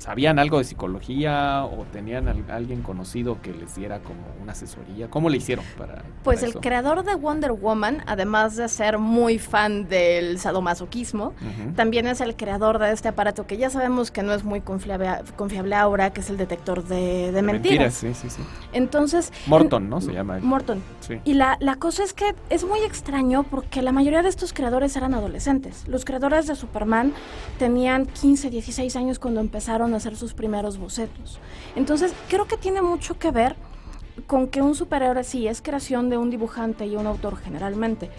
[0.00, 5.10] ¿Sabían algo de psicología o tenían a alguien conocido que les diera como una asesoría?
[5.10, 6.02] ¿Cómo le hicieron para.?
[6.24, 11.34] Pues el creador de Wonder Woman, además de ser muy fan del sadomasoquismo,
[11.76, 15.10] también es el creador de este aparato que ya sabemos que no es muy confiable,
[15.36, 18.02] confiable ahora, que es el detector de, de mentiras.
[18.02, 18.16] mentiras.
[18.22, 18.42] Sí, sí, sí.
[18.72, 19.30] Entonces.
[19.46, 20.00] Morton, ¿no?
[20.00, 20.38] Se llama.
[20.40, 20.82] Morton.
[21.00, 21.20] Sí.
[21.24, 24.96] Y la, la cosa es que es muy extraño porque la mayoría de estos creadores
[24.96, 25.86] eran adolescentes.
[25.88, 27.12] Los creadores de Superman
[27.58, 31.38] tenían 15, 16 años cuando empezaron hacer sus primeros bocetos.
[31.76, 33.56] Entonces, creo que tiene mucho que ver
[34.26, 38.10] con que un superhéroe sí es creación de un dibujante y un autor generalmente,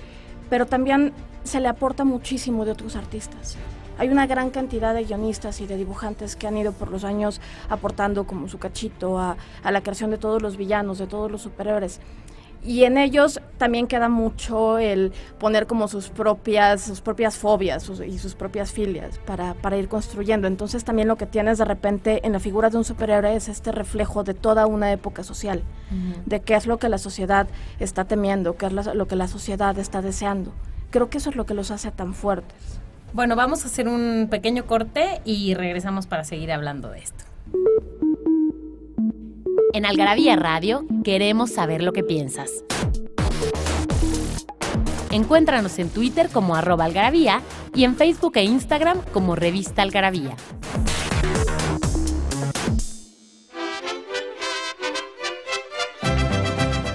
[0.50, 1.14] pero también
[1.44, 3.58] se le aporta muchísimo de otros artistas.
[3.98, 7.40] Hay una gran cantidad de guionistas y de dibujantes que han ido por los años
[7.70, 11.42] aportando como su cachito a, a la creación de todos los villanos, de todos los
[11.44, 12.00] superhéroes
[12.64, 18.20] y en ellos también queda mucho el poner como sus propias, sus propias fobias y
[18.20, 20.48] sus propias filias para, para, ir construyendo.
[20.48, 23.72] Entonces también lo que tienes de repente en la figura de un superhéroe es este
[23.72, 25.64] reflejo de toda una época social,
[26.26, 27.48] de qué es lo que la sociedad
[27.80, 30.54] está temiendo, qué es lo que la sociedad está deseando.
[30.92, 32.80] Creo que eso es lo que los hace tan fuertes.
[33.14, 37.31] Bueno, vamos a hacer un pequeño corte y regresamos para seguir hablando de esto.
[39.74, 42.66] En Algarabía Radio queremos saber lo que piensas.
[45.12, 47.42] Encuéntranos en Twitter como arroba algarabía
[47.74, 50.36] y en Facebook e Instagram como revista algarabía.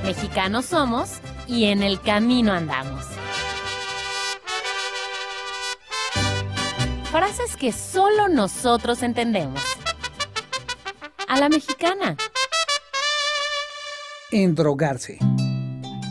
[0.05, 3.07] Mexicanos somos y en el camino andamos.
[7.11, 9.63] Frases que solo nosotros entendemos.
[11.27, 12.17] A la mexicana
[14.33, 15.19] endrogarse.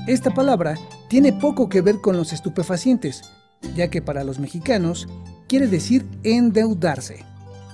[0.08, 0.76] Esta palabra
[1.10, 3.22] tiene poco que ver con los estupefacientes,
[3.76, 5.08] ya que para los mexicanos
[5.48, 7.24] quiere decir endeudarse.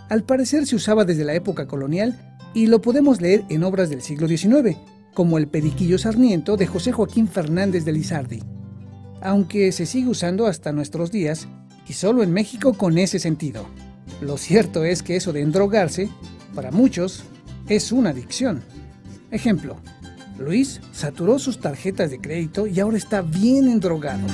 [0.10, 4.02] Al parecer se usaba desde la época colonial y lo podemos leer en obras del
[4.02, 4.78] siglo XIX,
[5.14, 8.44] como El Periquillo Sarmiento de José Joaquín Fernández de Lizardi.
[9.22, 11.48] Aunque se sigue usando hasta nuestros días,
[11.88, 13.66] y solo en México con ese sentido.
[14.22, 16.10] Lo cierto es que eso de endrogarse,
[16.56, 17.24] para muchos,
[17.68, 18.64] es una adicción.
[19.32, 19.78] Ejemplo,
[20.42, 24.28] Luis saturó sus tarjetas de crédito y ahora está bien endrogado.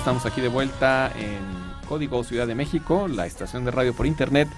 [0.00, 1.42] Estamos aquí de vuelta en
[1.86, 4.48] Código Ciudad de México, la estación de radio por internet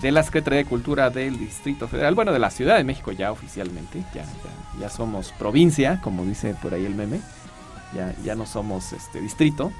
[0.00, 3.32] de la Secretaría de Cultura del Distrito Federal, bueno, de la Ciudad de México ya
[3.32, 4.24] oficialmente, ya,
[4.78, 7.20] ya, somos provincia, como dice por ahí el meme,
[7.96, 9.72] ya, ya no somos este distrito.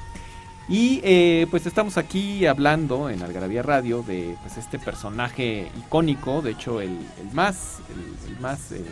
[0.69, 6.51] Y eh, pues estamos aquí hablando en Algarabía Radio de pues este personaje icónico, de
[6.51, 6.99] hecho el,
[7.33, 7.79] más,
[8.29, 8.85] el, más, eh,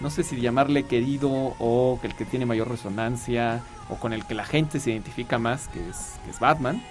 [0.00, 4.34] no sé si llamarle querido o el que tiene mayor resonancia o con el que
[4.34, 6.82] la gente se identifica más, que es, Batman.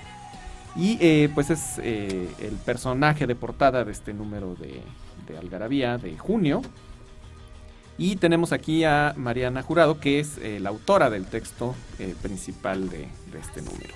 [0.75, 4.81] Y eh, pues es eh, el personaje de portada de este número de,
[5.27, 6.61] de Algarabía de junio.
[7.97, 11.75] Y tenemos aquí a Mariana Jurado, que es eh, la autora del texto
[12.21, 13.93] principal de, de, este número.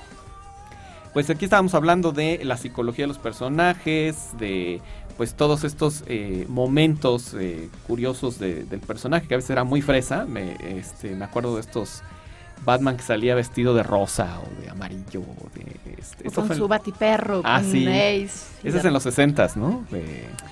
[1.14, 4.82] pues aquí estábamos hablando de la psicología de los personajes, de
[5.18, 10.26] pues todos estos eh, momentos eh, curiosos del personaje, que a veces era muy fresa.
[10.26, 12.03] Me, este, me acuerdo de estos
[12.66, 15.22] Batman que salía vestido de rosa o de amarillo.
[15.22, 17.88] O de, este, con su batiperro, ah, con sí.
[17.88, 19.86] Ese es en los 60 ¿no?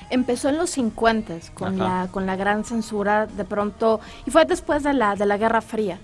[0.09, 4.83] Empezó en los 50 con la, con la gran censura de pronto, y fue después
[4.83, 5.99] de la, de la Guerra Fría,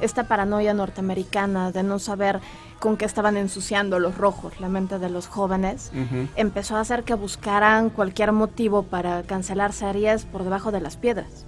[0.00, 2.40] esta paranoia norteamericana de no saber
[2.80, 5.92] con qué estaban ensuciando los rojos la mente de los jóvenes,
[6.34, 11.46] empezó a hacer que buscaran cualquier motivo para cancelar series por debajo de las piedras.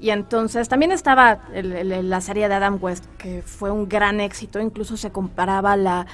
[0.00, 4.96] Y entonces también estaba la serie de Adam West, que fue un gran éxito, incluso
[4.96, 6.06] se comparaba la,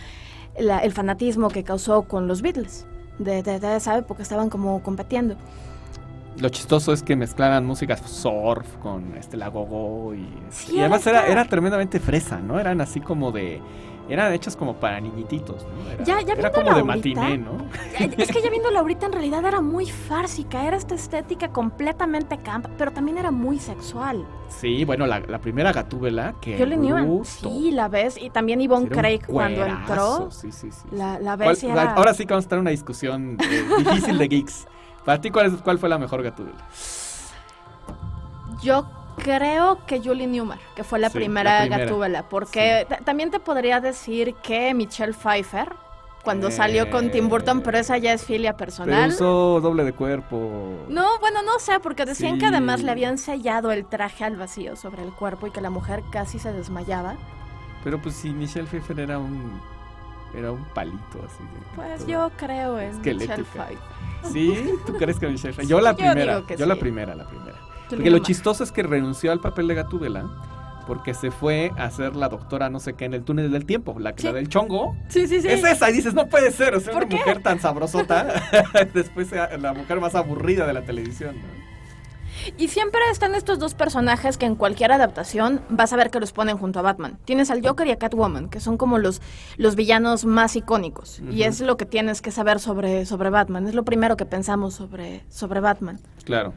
[0.57, 2.86] el fanatismo que causó con los Beatles.
[3.18, 5.36] De, de, esa época estaban como compitiendo.
[6.38, 10.24] Lo chistoso es que mezclaban música surf con este la gogo y,
[10.72, 12.61] y además era, era tremendamente fresa, ¿no?
[12.61, 13.61] Eran así como de
[14.09, 15.90] eran hechas como para niñititos, ¿no?
[15.90, 17.68] Era, ya, ya era como de matiné, ¿no?
[18.16, 22.66] Es que ya viéndolo ahorita en realidad era muy fársica, era esta estética completamente camp,
[22.76, 24.24] pero también era muy sexual.
[24.48, 26.78] Sí, bueno, la, primera gatúbela que Yo le
[27.24, 30.30] Sí, la ves, y también Yvonne Craig cuando entró.
[30.30, 30.88] Sí, sí, sí.
[30.92, 34.28] La, la ves Ahora sí que vamos a estar en una discusión eh, difícil de
[34.28, 34.66] geeks.
[35.04, 36.59] Para ti, ¿cuál, ¿cuál fue la mejor gatúbela?
[38.62, 38.86] Yo
[39.23, 44.73] Creo que Julie Newmar, que fue la, primera, Gatúbela, porque también te podría decir que
[44.75, 45.73] Michelle Pfeiffer,
[46.23, 49.11] cuando salió con Tim Burton, pero esa ya es filia personal.
[49.11, 50.75] Pero usó doble de cuerpo.
[50.89, 54.77] No, bueno, no sé, porque decían que además le habían sellado el traje al vacío
[54.77, 57.16] sobre el cuerpo y que la mujer casi se desmayaba.
[57.85, 59.61] Pero pues sí, Michelle Pfeiffer era un
[60.35, 61.43] era un palito así.
[61.75, 63.79] pues yo creo en Michelle Pfeiffer.
[64.31, 64.71] ¿Sí?
[64.85, 65.66] ¿Tú crees que Michelle Pfeiffer?
[65.66, 67.47] Yo la primera, yo, la primera, la primera.
[67.89, 70.28] Porque lo chistoso es que renunció al papel de Gatúbela
[70.89, 73.95] porque se fue a hacer la doctora no sé qué en el túnel del tiempo,
[73.99, 74.97] la, la del chongo.
[75.09, 75.49] Sí, sí, sí.
[75.49, 78.43] Es esa, y dices, no puede ser, o sea, una mujer tan sabrosota,
[78.95, 81.36] después la mujer más aburrida de la televisión.
[82.57, 86.32] Y siempre están estos dos personajes que en cualquier adaptación vas a ver que los
[86.32, 87.18] ponen junto a Batman.
[87.26, 89.20] Tienes al Joker y a Catwoman, que son como los,
[89.57, 91.20] los villanos más icónicos.
[91.30, 93.66] Y es lo que tienes que saber sobre, sobre Batman.
[93.66, 96.01] Es lo primero que pensamos sobre, sobre Batman.
[96.24, 96.55] Claro.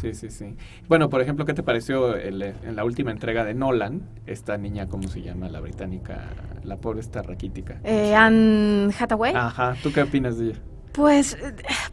[0.00, 0.56] Sí, sí, sí.
[0.88, 4.02] Bueno, por ejemplo, ¿qué te pareció en la última entrega de Nolan?
[4.26, 5.48] Esta niña, ¿cómo se llama?
[5.48, 6.20] La británica,
[6.62, 7.80] la pobre esta raquítica.
[7.82, 9.34] Eh, Anne Hathaway.
[9.34, 10.58] Ajá, ¿tú qué opinas de ella?
[10.92, 11.36] Pues,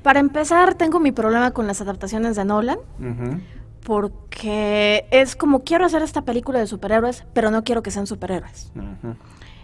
[0.04, 2.80] para empezar, tengo mi problema con las adaptaciones de Nolan.
[3.84, 8.72] Porque es como quiero hacer esta película de superhéroes, pero no quiero que sean superhéroes.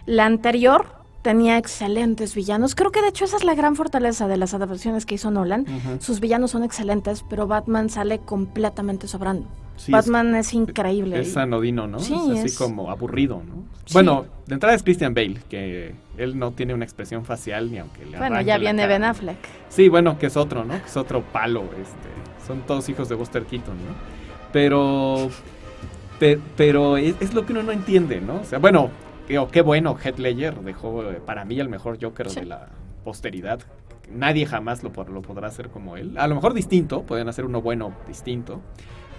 [0.06, 2.74] La anterior tenía excelentes villanos.
[2.74, 5.66] Creo que de hecho esa es la gran fortaleza de las adaptaciones que hizo Nolan.
[6.00, 9.46] Sus villanos son excelentes, pero Batman sale completamente sobrando.
[9.88, 11.18] Batman es, increíble.
[11.20, 11.98] Es, anodino, ¿no?
[11.98, 13.64] Sí, es así como aburrido, ¿no?
[13.92, 18.04] Bueno, de entrada es Christian Bale, que él no tiene una expresión facial ni aunque
[18.06, 19.38] le Bueno, ya viene Ben Affleck.
[19.70, 20.74] Sí, bueno, que es otro, ¿no?
[20.74, 22.46] Que es otro palo, este.
[22.46, 23.94] Son todos hijos de Buster Keaton, ¿no?
[24.52, 25.30] Pero
[26.56, 28.36] pero es, es, lo que uno no entiende, ¿no?
[28.36, 28.90] O sea, bueno,
[29.50, 32.68] qué bueno, Heath Ledger dejó eh, para mí el mejor Joker de la
[33.04, 33.60] posteridad.
[34.10, 36.18] Nadie jamás lo, lo, podrá hacer como él.
[36.18, 38.60] A lo mejor distinto, pueden hacer uno bueno distinto.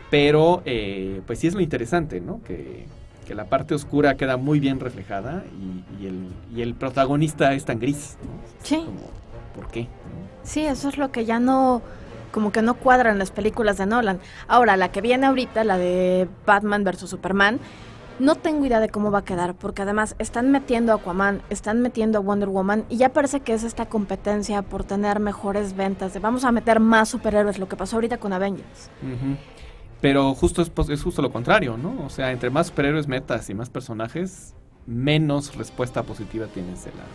[0.10, 2.42] Pero, eh, pues sí es lo interesante, ¿no?
[2.44, 2.86] Que,
[3.34, 5.44] la parte oscura queda muy bien reflejada
[6.00, 8.16] y, el, y el, protagonista es tan gris.
[8.62, 8.86] Sí.
[9.56, 9.88] ¿Por qué?
[10.44, 11.82] Sí, eso es lo que ya no
[12.34, 14.20] como que no cuadra en las películas de Nolan.
[14.48, 17.10] Ahora, la que viene ahorita, la de Batman vs.
[17.10, 17.60] Superman,
[18.20, 21.82] no tengo idea de cómo va a quedar, porque además están metiendo a Aquaman, están
[21.82, 26.14] metiendo a Wonder Woman y ya parece que es esta competencia por tener mejores ventas,
[26.14, 28.90] de vamos a meter más superhéroes, lo que pasó ahorita con Avengers.
[30.02, 32.06] Pero justo es, es, justo lo contrario, ¿no?
[32.06, 34.54] O sea, entre más superhéroes metas y más personajes,
[34.86, 37.06] menos respuesta positiva tienes de la,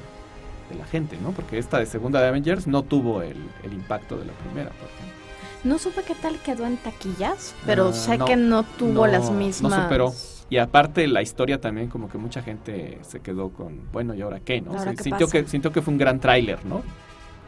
[0.70, 1.32] de la gente, ¿no?
[1.32, 3.36] Porque esta de segunda de Avengers no tuvo el,
[3.70, 5.18] impacto de la primera, por ejemplo.
[5.64, 9.72] No supe qué tal quedó en taquillas, pero ah, sé que no tuvo las mismas.
[9.72, 10.14] No superó.
[10.50, 14.40] Y aparte la historia también como que mucha gente se quedó con, bueno, ¿y ahora
[14.40, 14.60] qué?
[14.60, 14.78] ¿no?
[14.96, 16.82] sintió, que, sintió que fue un gran tráiler, ¿no?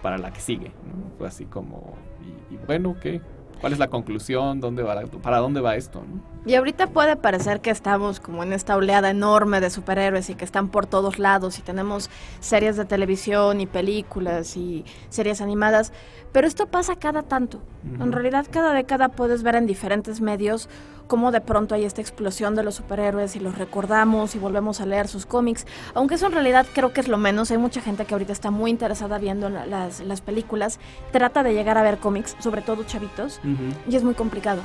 [0.03, 0.69] Para la que sigue.
[0.69, 1.17] ¿no?
[1.17, 1.95] Fue así como,
[2.51, 3.23] y, bueno, ¿qué?
[3.61, 4.61] ¿Cuál es la conclusión?
[4.61, 6.03] ¿Dónde va, ¿Para dónde va esto?
[6.47, 10.47] Y ahorita puede parecer que estamos como en esta oleada enorme de superhéroes y que
[10.47, 12.09] están por todos lados y tenemos
[12.41, 15.93] series de televisión y películas y series animadas,
[16.33, 17.61] pero esto pasa cada tanto.
[17.85, 20.71] En realidad cada década puedes ver en diferentes medios
[21.11, 24.87] cómo de pronto hay esta explosión de los superhéroes y los recordamos y volvemos a
[24.87, 28.05] leer sus cómics, aunque eso en realidad creo que es lo menos, hay mucha gente
[28.05, 30.79] que ahorita está muy interesada viendo las, las películas,
[31.11, 33.41] trata de llegar a ver cómics, sobre todo chavitos,
[33.89, 34.63] y es muy complicado,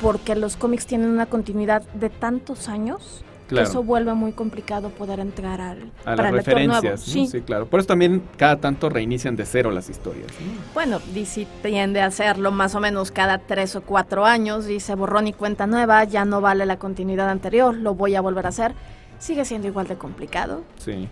[0.00, 3.24] porque los cómics tienen una continuidad de tantos años
[3.56, 7.00] Eso vuelve muy complicado poder entrar al a para las referencias.
[7.00, 7.26] Sí.
[7.26, 7.40] sí.
[7.40, 7.66] claro.
[7.66, 10.26] Por eso también cada tanto reinician de cero las historias.
[10.74, 14.66] Bueno, DC tiende a hacerlo más o menos cada tres o cuatro años.
[14.66, 18.46] Dice borrón y cuenta nueva, ya no vale la continuidad anterior, lo voy a volver
[18.46, 18.74] a hacer.
[19.18, 20.62] Sigue siendo igual de complicado.
[20.76, 21.08] Sí.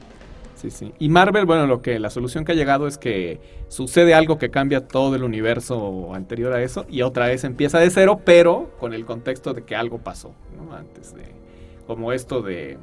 [0.55, 0.95] Sí, sí.
[0.99, 4.51] Y Marvel, bueno, lo que la solución que ha llegado es que sucede algo que
[4.51, 8.95] cambia todo el universo anterior a eso y otra vez empieza de cero, pero con
[8.95, 10.75] el contexto de que algo pasó, ¿no?
[10.75, 11.37] Antes de
[11.87, 12.79] como esto de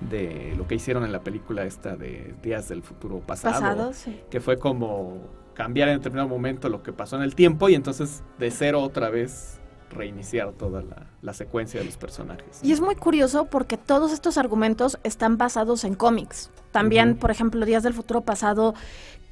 [0.00, 4.20] de lo que hicieron en la película esta de Días del futuro pasado, pasado sí.
[4.30, 5.22] que fue como
[5.54, 9.08] cambiar en determinado momento lo que pasó en el tiempo y entonces de cero otra
[9.08, 9.58] vez
[9.90, 12.60] reiniciar toda la, secuencia de los personajes.
[12.62, 16.50] Y es muy curioso porque todos estos argumentos están basados en cómics.
[16.72, 18.74] También, por ejemplo, Días del Futuro Pasado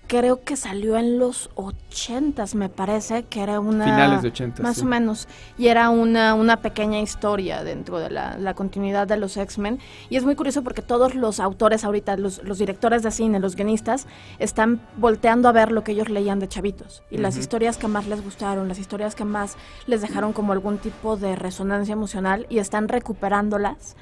[0.07, 3.85] creo que salió en los ochentas, me parece, que era una...
[3.85, 4.63] Finales de ochentas.
[4.63, 5.29] Más o menos.
[5.59, 9.79] Y era una, una pequeña historia dentro de la, continuidad de los X-Men.
[10.11, 13.57] Y es muy curioso porque todos los autores ahorita, los, los, directores de cine, los
[13.57, 14.07] guionistas,
[14.39, 17.03] están volteando a ver lo que ellos leían de chavitos.
[17.11, 20.79] Y las historias que más les gustaron, las historias que más les dejaron como algún
[20.79, 23.97] tipo de resonancia emocional y están recuperándolas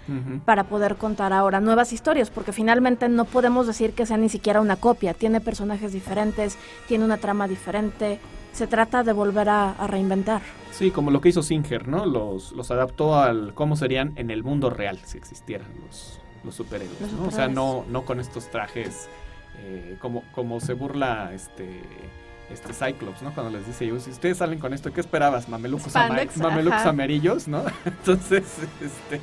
[0.44, 2.30] para poder contar ahora nuevas historias.
[2.30, 5.14] Porque finalmente no podemos decir que sea ni siquiera una copia.
[5.14, 6.56] Tiene personajes diferentes,
[6.88, 8.18] tiene una trama diferente.
[8.52, 10.42] Se trata de volver a, reinventar.
[10.70, 12.06] Sí, como lo que hizo Singer, ¿no?
[12.06, 17.12] Los, los adaptó al cómo serían en el mundo real si existieran los, los superhéroes,
[17.12, 17.28] ¿no?
[17.28, 19.08] O sea, no, no con estos trajes
[19.58, 21.82] eh, como, como se burla este
[22.50, 23.32] este Cyclops, ¿no?
[23.32, 25.48] Cuando les dice, si ustedes salen con esto, ¿qué esperabas?
[25.48, 27.64] Mamelucos, mamelucos amarillos, ¿no?
[27.84, 28.44] Entonces,
[28.80, 29.20] este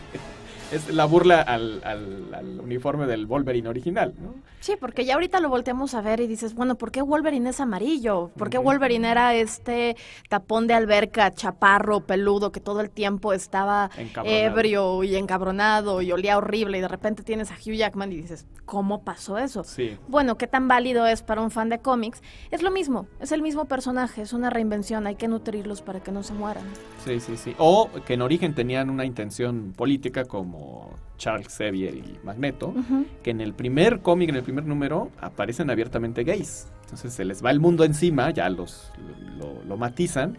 [0.72, 4.36] es la burla al, al, uniforme del Wolverine original, ¿no?
[4.60, 7.60] Sí, porque ya ahorita lo volteamos a ver y dices, bueno, ¿por qué Wolverine es
[7.60, 8.30] amarillo?
[8.38, 9.96] ¿Por qué Wolverine era este
[10.28, 13.90] tapón de alberca, chaparro, peludo, que todo el tiempo estaba
[14.26, 18.46] ebrio y encabronado y olía horrible y de repente tienes a Hugh Jackman y dices,
[18.66, 19.64] ¿cómo pasó eso?
[19.64, 19.98] Sí.
[20.08, 22.22] Bueno, ¿qué tan válido es para un fan de cómics?
[22.52, 26.12] Es lo mismo, es el mismo personaje, es una reinvención, hay que nutrirlos para que
[26.12, 26.64] no se mueran.
[27.04, 27.56] Sí, sí, sí.
[27.58, 30.59] O que en origen tenían una intención política como
[31.18, 32.74] Charles Xavier y Magneto,
[33.22, 36.68] que en el primer cómic, en el primer número, aparecen abiertamente gays.
[36.82, 38.92] Entonces se les va el mundo encima, ya los
[39.68, 40.38] lo, matizan,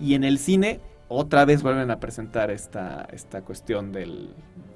[0.00, 4.30] y en el cine otra vez vuelven a presentar esta, esta cuestión del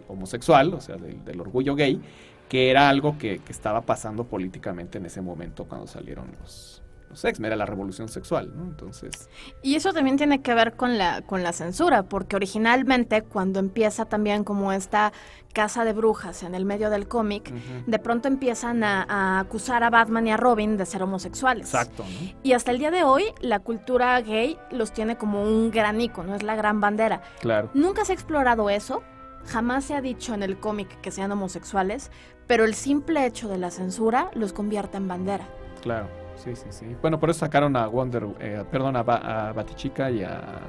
[0.09, 2.01] homosexual, o sea, del, orgullo gay,
[2.49, 6.83] que era algo que, que estaba pasando políticamente en ese momento cuando salieron los,
[7.15, 8.65] sex, era la revolución sexual, ¿no?
[8.65, 9.29] Entonces...
[9.63, 14.05] Y eso también tiene que ver con la, con la censura, porque originalmente cuando empieza
[14.05, 15.13] también como esta
[15.57, 17.51] casa de brujas en el medio del cómic,
[17.87, 21.73] de pronto empiezan a, acusar a Batman y a Robin de ser homosexuales.
[21.73, 22.05] Exacto.
[22.43, 26.35] Y hasta el día de hoy la cultura gay los tiene como un gran icono,
[26.35, 27.23] es la gran bandera.
[27.41, 27.71] Claro.
[27.73, 29.03] Nunca se ha explorado eso,
[29.47, 32.11] jamás se ha dicho en el cómic que sean homosexuales,
[32.47, 35.49] pero el simple hecho de la censura los convierte en bandera.
[35.81, 36.26] Claro.
[36.37, 36.97] Sí, sí, sí.
[37.01, 40.61] Bueno, por eso sacaron a Wonder, eh, perdón, a, a Batichica y a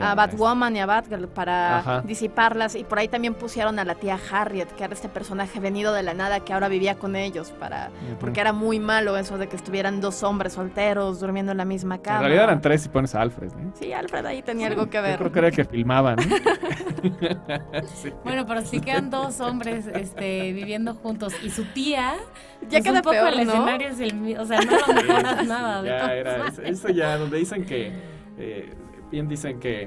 [0.00, 2.74] a, Batwoman y a Batgirl para disiparlas.
[2.74, 6.02] Y por ahí también pusieron a la tía Harriet que era este personaje venido de
[6.02, 9.56] la nada que ahora vivía con ellos para porque era muy malo eso de que
[9.56, 12.18] estuvieran dos hombres solteros durmiendo en la misma cama.
[12.18, 13.70] en realidad eran tres si pones a Alfred ¿eh?
[13.74, 15.12] sí Alfred ahí tenía algo que ver.
[15.12, 16.16] yo creo que era el que filmaban
[18.24, 22.14] bueno pero sí quedan dos hombres este viviendo juntos y su tía
[22.62, 25.84] ya pues, queda un poco el escenario es el o sea no lo mejoras nada
[25.84, 27.92] ya era eso, ya donde dicen que
[28.38, 28.72] eh,
[29.10, 29.86] bien dicen que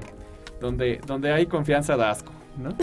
[0.60, 2.32] donde, donde hay confianza da asco.
[2.56, 2.74] ¿No?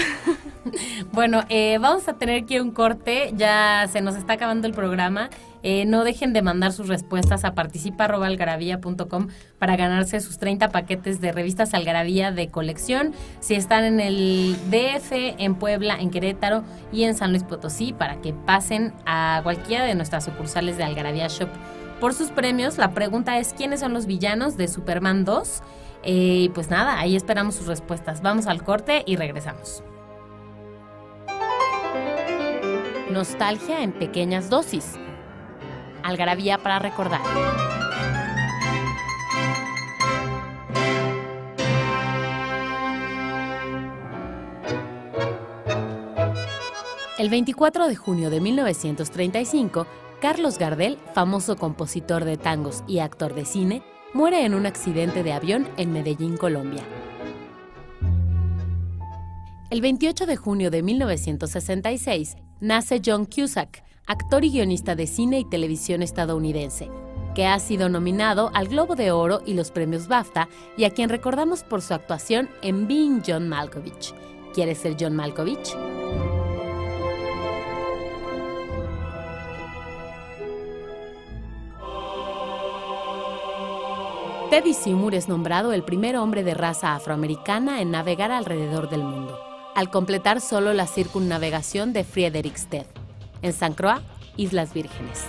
[1.12, 5.30] bueno, eh, vamos a tener aquí un corte, ya se nos está acabando el programa.
[5.62, 9.28] Eh, no dejen de mandar sus respuestas a participa.algarabía.com
[9.60, 13.14] para ganarse sus 30 paquetes de revistas Algarabía de colección.
[13.42, 18.22] Si están en el DF, en Puebla, en Querétaro y en San Luis Potosí, para
[18.22, 21.50] que pasen a cualquiera de nuestras sucursales de Algarabía Shop
[22.00, 22.78] por sus premios.
[22.78, 25.62] La pregunta es: ¿quiénes son los villanos de Superman 2?
[26.04, 28.22] Eh, y pues nada, ahí esperamos sus respuestas.
[28.22, 29.84] Vamos al corte y regresamos.
[33.10, 34.96] Nostalgia en pequeñas dosis.
[36.04, 37.22] Algarabía para recordar.
[47.20, 49.88] El 24 de junio de 1935,
[50.22, 53.84] Carlos Gardel, famoso compositor de tangos y actor de cine,
[54.14, 56.84] muere en un accidente de avión en Medellín, Colombia.
[59.70, 65.46] El 28 de junio de 1966 nace John Cusack, actor y guionista de cine y
[65.46, 66.90] televisión estadounidense,
[67.36, 71.10] que ha sido nominado al Globo de Oro y los premios BAFTA y a quien
[71.10, 74.14] recordamos por su actuación en Being John Malkovich.
[74.56, 75.76] ¿Quieres ser John Malkovich?
[84.50, 89.40] Teddy Seymour es nombrado el primer hombre de raza afroamericana en navegar alrededor del mundo,
[89.76, 92.88] al completar solo la circunnavegación de Frederikstead,
[93.44, 94.02] en San Croix,
[94.38, 95.24] Islas Vírgenes.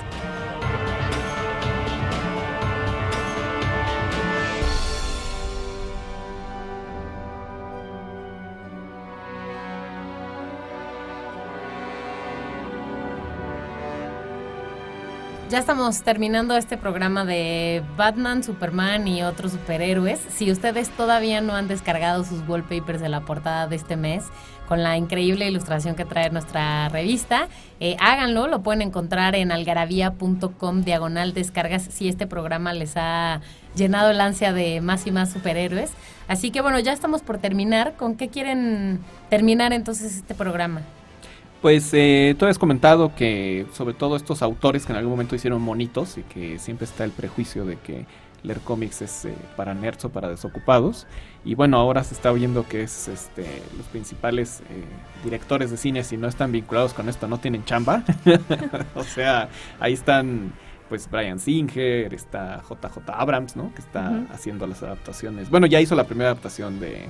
[15.50, 20.20] Ya estamos terminando este programa de Batman, Superman y otros superhéroes.
[20.30, 24.22] Si ustedes todavía no han descargado sus wallpapers de la portada de este mes,
[24.68, 27.48] con la increíble ilustración que trae nuestra revista,
[27.80, 33.40] eh, háganlo, lo pueden encontrar en algarabía.com diagonal descargas si este programa les ha
[33.74, 35.90] llenado el ansia de más y más superhéroes.
[36.28, 37.94] Así que bueno, ya estamos por terminar.
[37.94, 40.82] ¿Con qué quieren terminar entonces este programa?
[41.60, 45.60] Pues eh, tú has comentado que sobre todo estos autores que en algún momento hicieron
[45.60, 48.06] monitos y que siempre está el prejuicio de que
[48.42, 51.06] leer cómics es eh, para nerds o para desocupados.
[51.44, 53.44] Y bueno, ahora se está oyendo que es este
[53.76, 54.84] los principales eh,
[55.22, 58.04] directores de cine si no están vinculados con esto no tienen chamba.
[58.94, 59.50] o sea,
[59.80, 60.54] ahí están
[60.88, 63.72] pues Brian Singer, está JJ Abrams, ¿no?
[63.74, 65.48] Que está haciendo las adaptaciones.
[65.50, 67.04] Bueno, ya hizo la primera adaptación de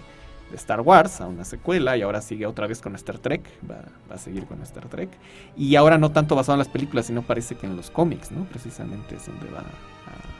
[0.51, 3.85] de Star Wars a una secuela y ahora sigue otra vez con Star Trek, va,
[4.13, 5.11] a seguir con Star Trek.
[5.57, 8.45] Y ahora no tanto basado en las películas, sino parece que en los cómics, ¿no?
[8.45, 9.65] Precisamente es donde va a...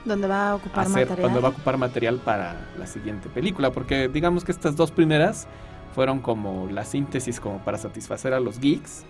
[0.03, 1.21] Donde va a ocupar material.
[1.21, 5.47] Donde va a ocupar material para la siguiente película, porque digamos que estas dos primeras
[5.95, 9.03] fueron como la síntesis como para satisfacer a los geeks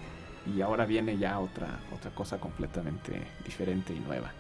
[0.56, 4.32] y ahora viene ya otra, otra cosa completamente diferente y nueva.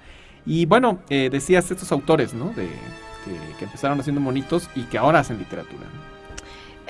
[0.45, 2.49] Y bueno, eh, decías estos autores, ¿no?
[2.49, 5.83] De, que, que, empezaron haciendo monitos y que ahora hacen literatura.
[5.83, 6.20] ¿no?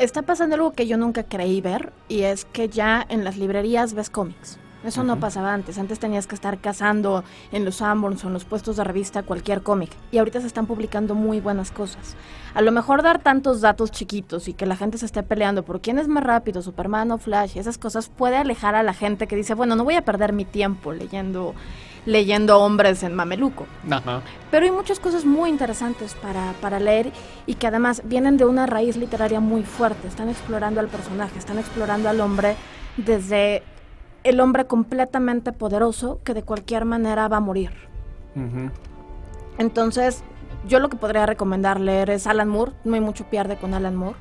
[0.04, 3.94] Está pasando algo que yo nunca creí ver y es que ya en las librerías
[3.94, 4.58] ves cómics.
[4.84, 5.78] Eso no pasaba antes.
[5.78, 9.62] Antes tenías que estar cazando en los Sanborns o en los puestos de revista cualquier
[9.62, 9.92] cómic.
[10.12, 12.16] Y ahorita se están publicando muy buenas cosas.
[12.56, 15.82] A lo mejor dar tantos datos chiquitos y que la gente se esté peleando por
[15.82, 19.36] quién es más rápido, Superman o Flash, esas cosas puede alejar a la gente que
[19.36, 21.54] dice, bueno, no voy a perder mi tiempo leyendo
[22.06, 23.66] leyendo hombres en mameluco.
[24.50, 27.12] Pero hay muchas cosas muy interesantes para, para leer
[27.46, 30.08] y que además vienen de una raíz literaria muy fuerte.
[30.08, 32.56] Están explorando al personaje, están explorando al hombre
[32.98, 33.64] desde
[34.24, 37.72] el hombre completamente poderoso que de cualquier manera va a morir.
[39.58, 40.24] Entonces,
[40.68, 42.72] yo lo que podría recomendar leer es Alan Moore.
[42.84, 44.18] No hay mucho pierde con Alan Moore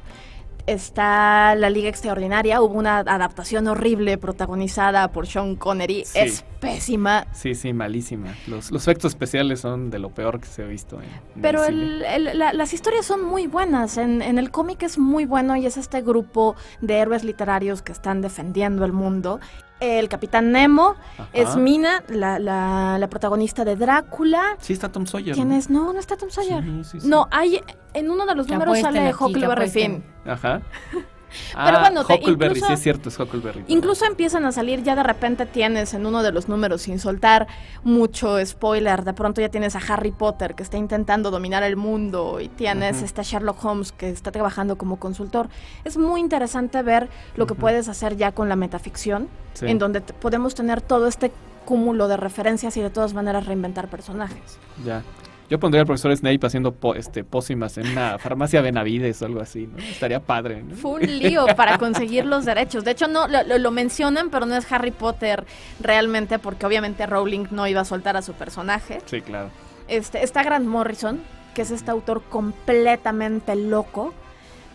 [0.73, 2.61] está La Liga Extraordinaria.
[2.61, 6.05] Hubo una adaptación horrible protagonizada por Sean Connery.
[6.15, 7.27] Es pésima.
[7.33, 8.35] Sí, sí, malísima.
[8.47, 10.99] Los, efectos especiales son de lo peor que se ha visto.
[11.41, 13.97] Pero las historias son muy buenas.
[13.99, 18.21] En, el cómic es muy bueno y es este grupo de héroes literarios que están
[18.21, 19.41] defendiendo el mundo
[19.81, 20.95] el Capitán Nemo,
[21.33, 24.57] es Mina, la, la, protagonista de Drácula.
[24.61, 25.35] Sí, está Tom Sawyer.
[25.35, 25.71] ¿Quién es?
[25.71, 26.63] No, no está Tom Sawyer.
[27.05, 27.61] no, hay,
[27.95, 30.05] en uno de los números sale Huckleberry Finn.
[30.25, 30.63] Ajá.
[31.53, 33.65] Pero ah, bueno, Huckleberry, incluso, sí es cierto, es Huckleberry.
[33.69, 37.47] Incluso empiezan a salir, ya de repente tienes en uno de los números, sin soltar
[37.85, 42.41] mucho spoiler, de pronto ya tienes a Harry Potter que está intentando dominar el mundo
[42.41, 45.49] y tienes este Sherlock Holmes que está trabajando como consultor.
[45.85, 49.29] Es muy interesante ver lo que puedes hacer ya con la metaficción,
[49.61, 51.33] en donde podemos tener todo este
[51.65, 54.59] cúmulo de referencias y de todas maneras reinventar personajes.
[54.85, 55.03] Ya.
[55.51, 59.67] Yo pondría al profesor Snape haciendo este, pócimas en una farmacia Benavides o algo así,
[59.67, 59.79] ¿no?
[59.79, 60.77] Estaría padre, ¿no?
[60.77, 62.85] Fue un lío para conseguir los derechos.
[62.85, 65.45] De hecho, no lo, lo, mencionan, pero no es Harry Potter
[65.81, 69.01] realmente, porque obviamente Rowling no iba a soltar a su personaje.
[69.07, 69.51] Sí, claro.
[69.89, 71.21] Este, está Grant Morrison,
[71.53, 74.15] que es este autor completamente loco,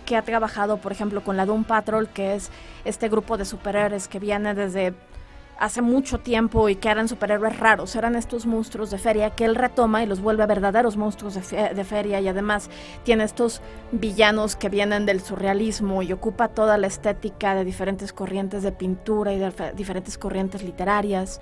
[0.05, 2.51] que ha trabajado, por ejemplo, con la Doom Patrol, que es
[2.83, 4.93] este grupo de superhéroes que viene desde
[5.59, 9.55] hace mucho tiempo y que eran superhéroes raros, eran estos monstruos de feria que él
[9.55, 12.69] retoma y los vuelve verdaderos monstruos de, feria y además
[13.03, 18.63] tiene estos villanos que vienen del surrealismo y ocupa toda la estética de diferentes corrientes
[18.63, 21.39] de pintura y de diferentes corrientes literarias.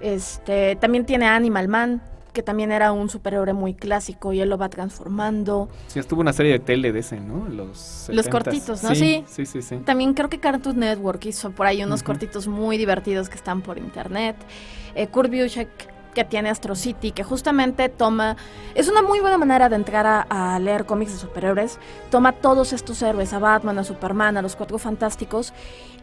[0.00, 2.02] Este, también tiene Animal Man,
[2.38, 5.68] que también era un superhéroe muy clásico y él lo va transformando.
[5.88, 7.48] Sí, estuvo una serie de tele de ese, ¿no?
[7.48, 8.94] Los, Los cortitos, ¿no?
[8.94, 12.78] Sí, sí, sí, sí, También creo que Cartoon Network hizo por ahí unos cortitos muy
[12.78, 14.36] divertidos que están por internet.
[14.94, 15.68] Eh, Kurt Busiek
[16.14, 18.36] que tiene Astro City, que justamente toma,
[18.76, 22.72] es una muy buena manera de entrar a, a, leer cómics de superhéroes, toma todos
[22.72, 25.52] estos héroes, a Batman, a Superman, a los Cuatro Fantásticos,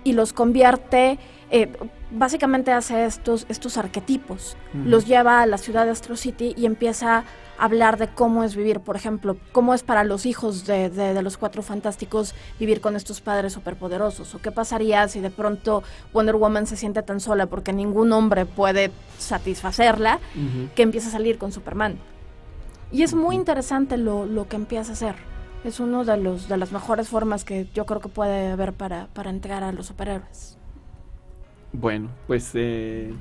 [0.06, 1.20] y los convierte
[1.52, 1.70] eh,
[2.12, 7.18] básicamente hace estos, estos arquetipos, los lleva a la ciudad de Astro City y empieza
[7.18, 7.24] a
[7.58, 11.38] hablar de cómo es vivir, por ejemplo, cómo es para los hijos de, de, los
[11.38, 15.84] cuatro fantásticos vivir con estos padres superpoderosos, o qué pasaría si de pronto
[16.14, 20.20] Wonder Woman se siente tan sola porque ningún hombre puede satisfacerla,
[20.76, 21.98] que empieza a salir con Superman.
[22.92, 25.35] Y es muy interesante lo, lo que empieza a hacer.
[25.66, 29.08] Es uno de los de las mejores formas que yo creo que puede haber para,
[29.14, 30.58] para entregar a los superhéroes.
[31.74, 33.14] Bueno, pues eh,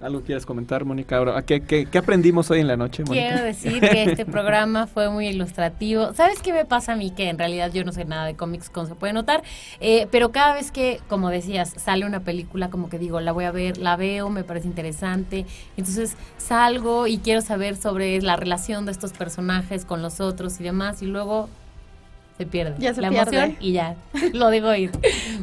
[0.00, 1.18] ¿Algo quieres comentar, Mónica?
[1.18, 3.28] Ahora, ¿qué, qué, qué aprendimos hoy en la noche, Mónica?
[3.28, 6.14] Quiero decir que este programa fue muy ilustrativo.
[6.14, 7.10] ¿Sabes qué me pasa a mí?
[7.10, 9.42] Que en realidad yo no sé nada de cómics, como se puede notar.
[9.78, 13.44] Eh, pero cada vez que, como decías, sale una película, como que digo, la voy
[13.44, 15.44] a ver, la veo, me parece interesante.
[15.76, 20.64] Entonces salgo y quiero saber sobre la relación de estos personajes con los otros y
[20.64, 21.02] demás.
[21.02, 21.50] Y luego
[22.40, 23.36] se pierde Ya se la pierde.
[23.36, 23.96] emoción y ya
[24.32, 24.90] lo digo ir.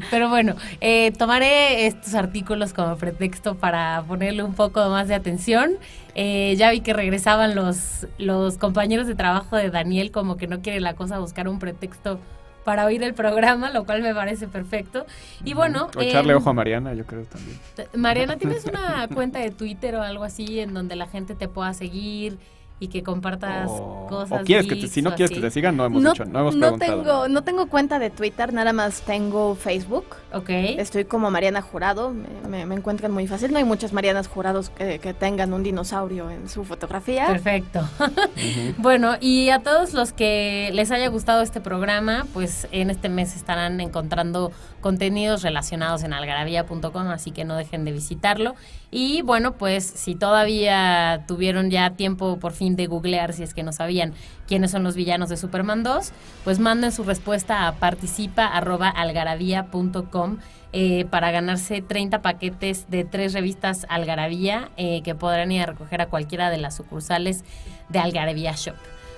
[0.10, 5.74] Pero bueno, eh, tomaré estos artículos como pretexto para ponerle un poco más de atención.
[6.16, 10.64] Eh, ya vi que regresaban los, los compañeros de trabajo de Daniel, como que no
[10.64, 12.20] quiere la cosa buscar un pretexto
[12.64, 15.06] para oír el programa, lo cual me parece perfecto.
[15.46, 17.60] Y bueno, O echarle eh, ojo a Mariana, yo creo también.
[17.94, 21.76] Mariana, ¿tienes una cuenta de Twitter o algo así en donde la gente te pueda
[21.76, 22.40] seguir
[22.80, 24.42] y que compartas O, cosas?
[24.42, 25.42] o quieres que te, si no quieres así?
[25.42, 27.02] que te sigan, no hemos no, dicho, no hemos no preguntado.
[27.04, 30.06] tengo, no tengo cuenta de Twitter, nada más tengo Facebook.
[30.32, 30.50] Ok.
[30.50, 33.52] Estoy como Mariana Jurado, me, me- me encuentran muy fácil.
[33.52, 37.26] No hay muchas Marianas Jurados que, que tengan un dinosaurio en su fotografía.
[37.28, 37.80] Perfecto.
[38.00, 38.74] Ujú.
[38.78, 43.36] Bueno, y a todos los que les haya gustado este programa, pues en este mes
[43.36, 44.52] estarán encontrando
[44.82, 48.54] contenidos relacionados en algarabía.com, así que no dejen de visitarlo.
[48.92, 53.62] Y bueno, pues si todavía tuvieron ya tiempo por fin de googlear, si es que
[53.64, 54.14] no sabían
[54.48, 56.12] quiénes son los villanos de Superman 2,
[56.44, 60.38] pues manden su respuesta a participa.algarabía.com
[60.74, 66.02] eh, para ganarse 30 paquetes de tres revistas Algarabía eh, que podrán ir a recoger
[66.02, 67.46] a cualquiera de las sucursales
[67.90, 68.76] de Algarabía Shop.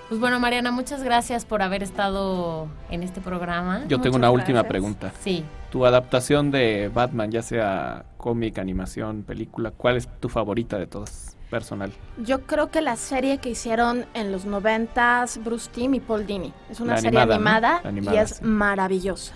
[0.09, 3.83] Pues bueno, Mariana, muchas gracias por haber estado en este programa.
[3.87, 5.13] Yo tengo una última pregunta.
[5.21, 5.45] Sí.
[5.71, 11.28] Tu adaptación de Batman, ya sea cómic, animación, película, ¿cuál es tu favorita de todas?
[11.49, 11.91] Personal.
[12.17, 16.53] Yo creo que la serie que hicieron en los noventas, Bruce Timm y Paul Dini.
[16.69, 17.89] Es una La serie animada, ¿no?
[17.89, 18.43] animada, La y es sí.
[18.43, 19.33] maravillosa.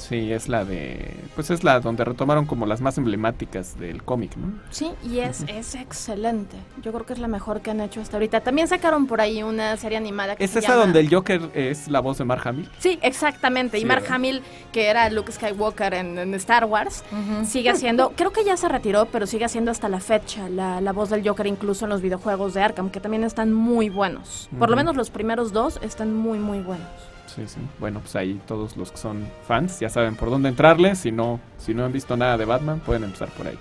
[0.00, 1.14] Sí, es la de.
[1.34, 4.52] Pues es la donde retomaron como las más emblemáticas del cómic, ¿no?
[4.70, 6.56] Sí, y es, es excelente.
[6.82, 8.40] Yo creo que es la mejor que han hecho hasta ahorita.
[8.40, 11.50] También sacaron por ahí una serie animada que ¿Es se esa llama- donde el Joker
[11.54, 12.68] es la voz de Mark Hamill?
[12.78, 13.76] Sí, exactamente.
[13.76, 14.16] Sí, y Mark ¿verdad?
[14.16, 14.42] Hamill,
[14.72, 17.04] que era Luke Skywalker en, en Star Wars,
[17.44, 20.92] sigue haciendo, creo que ya se retiró, pero sigue haciendo hasta la fecha la, la
[20.92, 24.48] voz del Joker incluso en los videojuegos de Arkham, que también están muy buenos.
[24.58, 26.86] Por lo menos los primeros dos están muy, muy buenos.
[27.34, 27.60] Sí, sí.
[27.78, 30.94] Bueno, pues ahí todos los que son fans ya saben por dónde entrarle.
[30.94, 33.58] Si no, si no han visto nada de Batman, pueden empezar por ahí.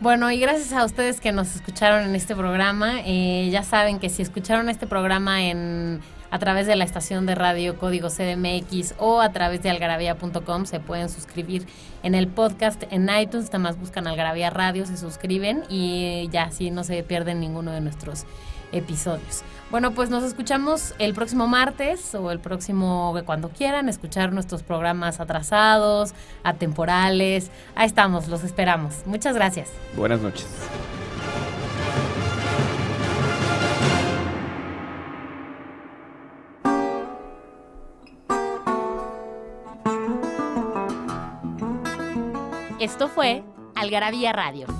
[0.00, 3.00] Bueno, y gracias a ustedes que nos escucharon en este programa.
[3.04, 6.00] Eh, ya saben que si escucharon este programa en
[6.30, 10.80] a través de la estación de radio Código CDMX o a través de algarabía.com se
[10.80, 11.66] pueden suscribir
[12.02, 16.84] en el podcast en iTunes, nada buscan Algarabía Radio, se suscriben y ya así no
[16.84, 18.24] se pierden ninguno de nuestros
[18.72, 19.42] episodios.
[19.70, 25.20] Bueno, pues nos escuchamos el próximo martes o el próximo cuando quieran escuchar nuestros programas
[25.20, 26.12] atrasados,
[26.42, 27.52] atemporales.
[27.76, 29.02] Ahí estamos, los esperamos.
[29.06, 29.70] Muchas gracias.
[29.96, 30.48] Buenas noches.
[42.80, 43.44] Esto fue
[43.76, 44.79] Algarabía Radio.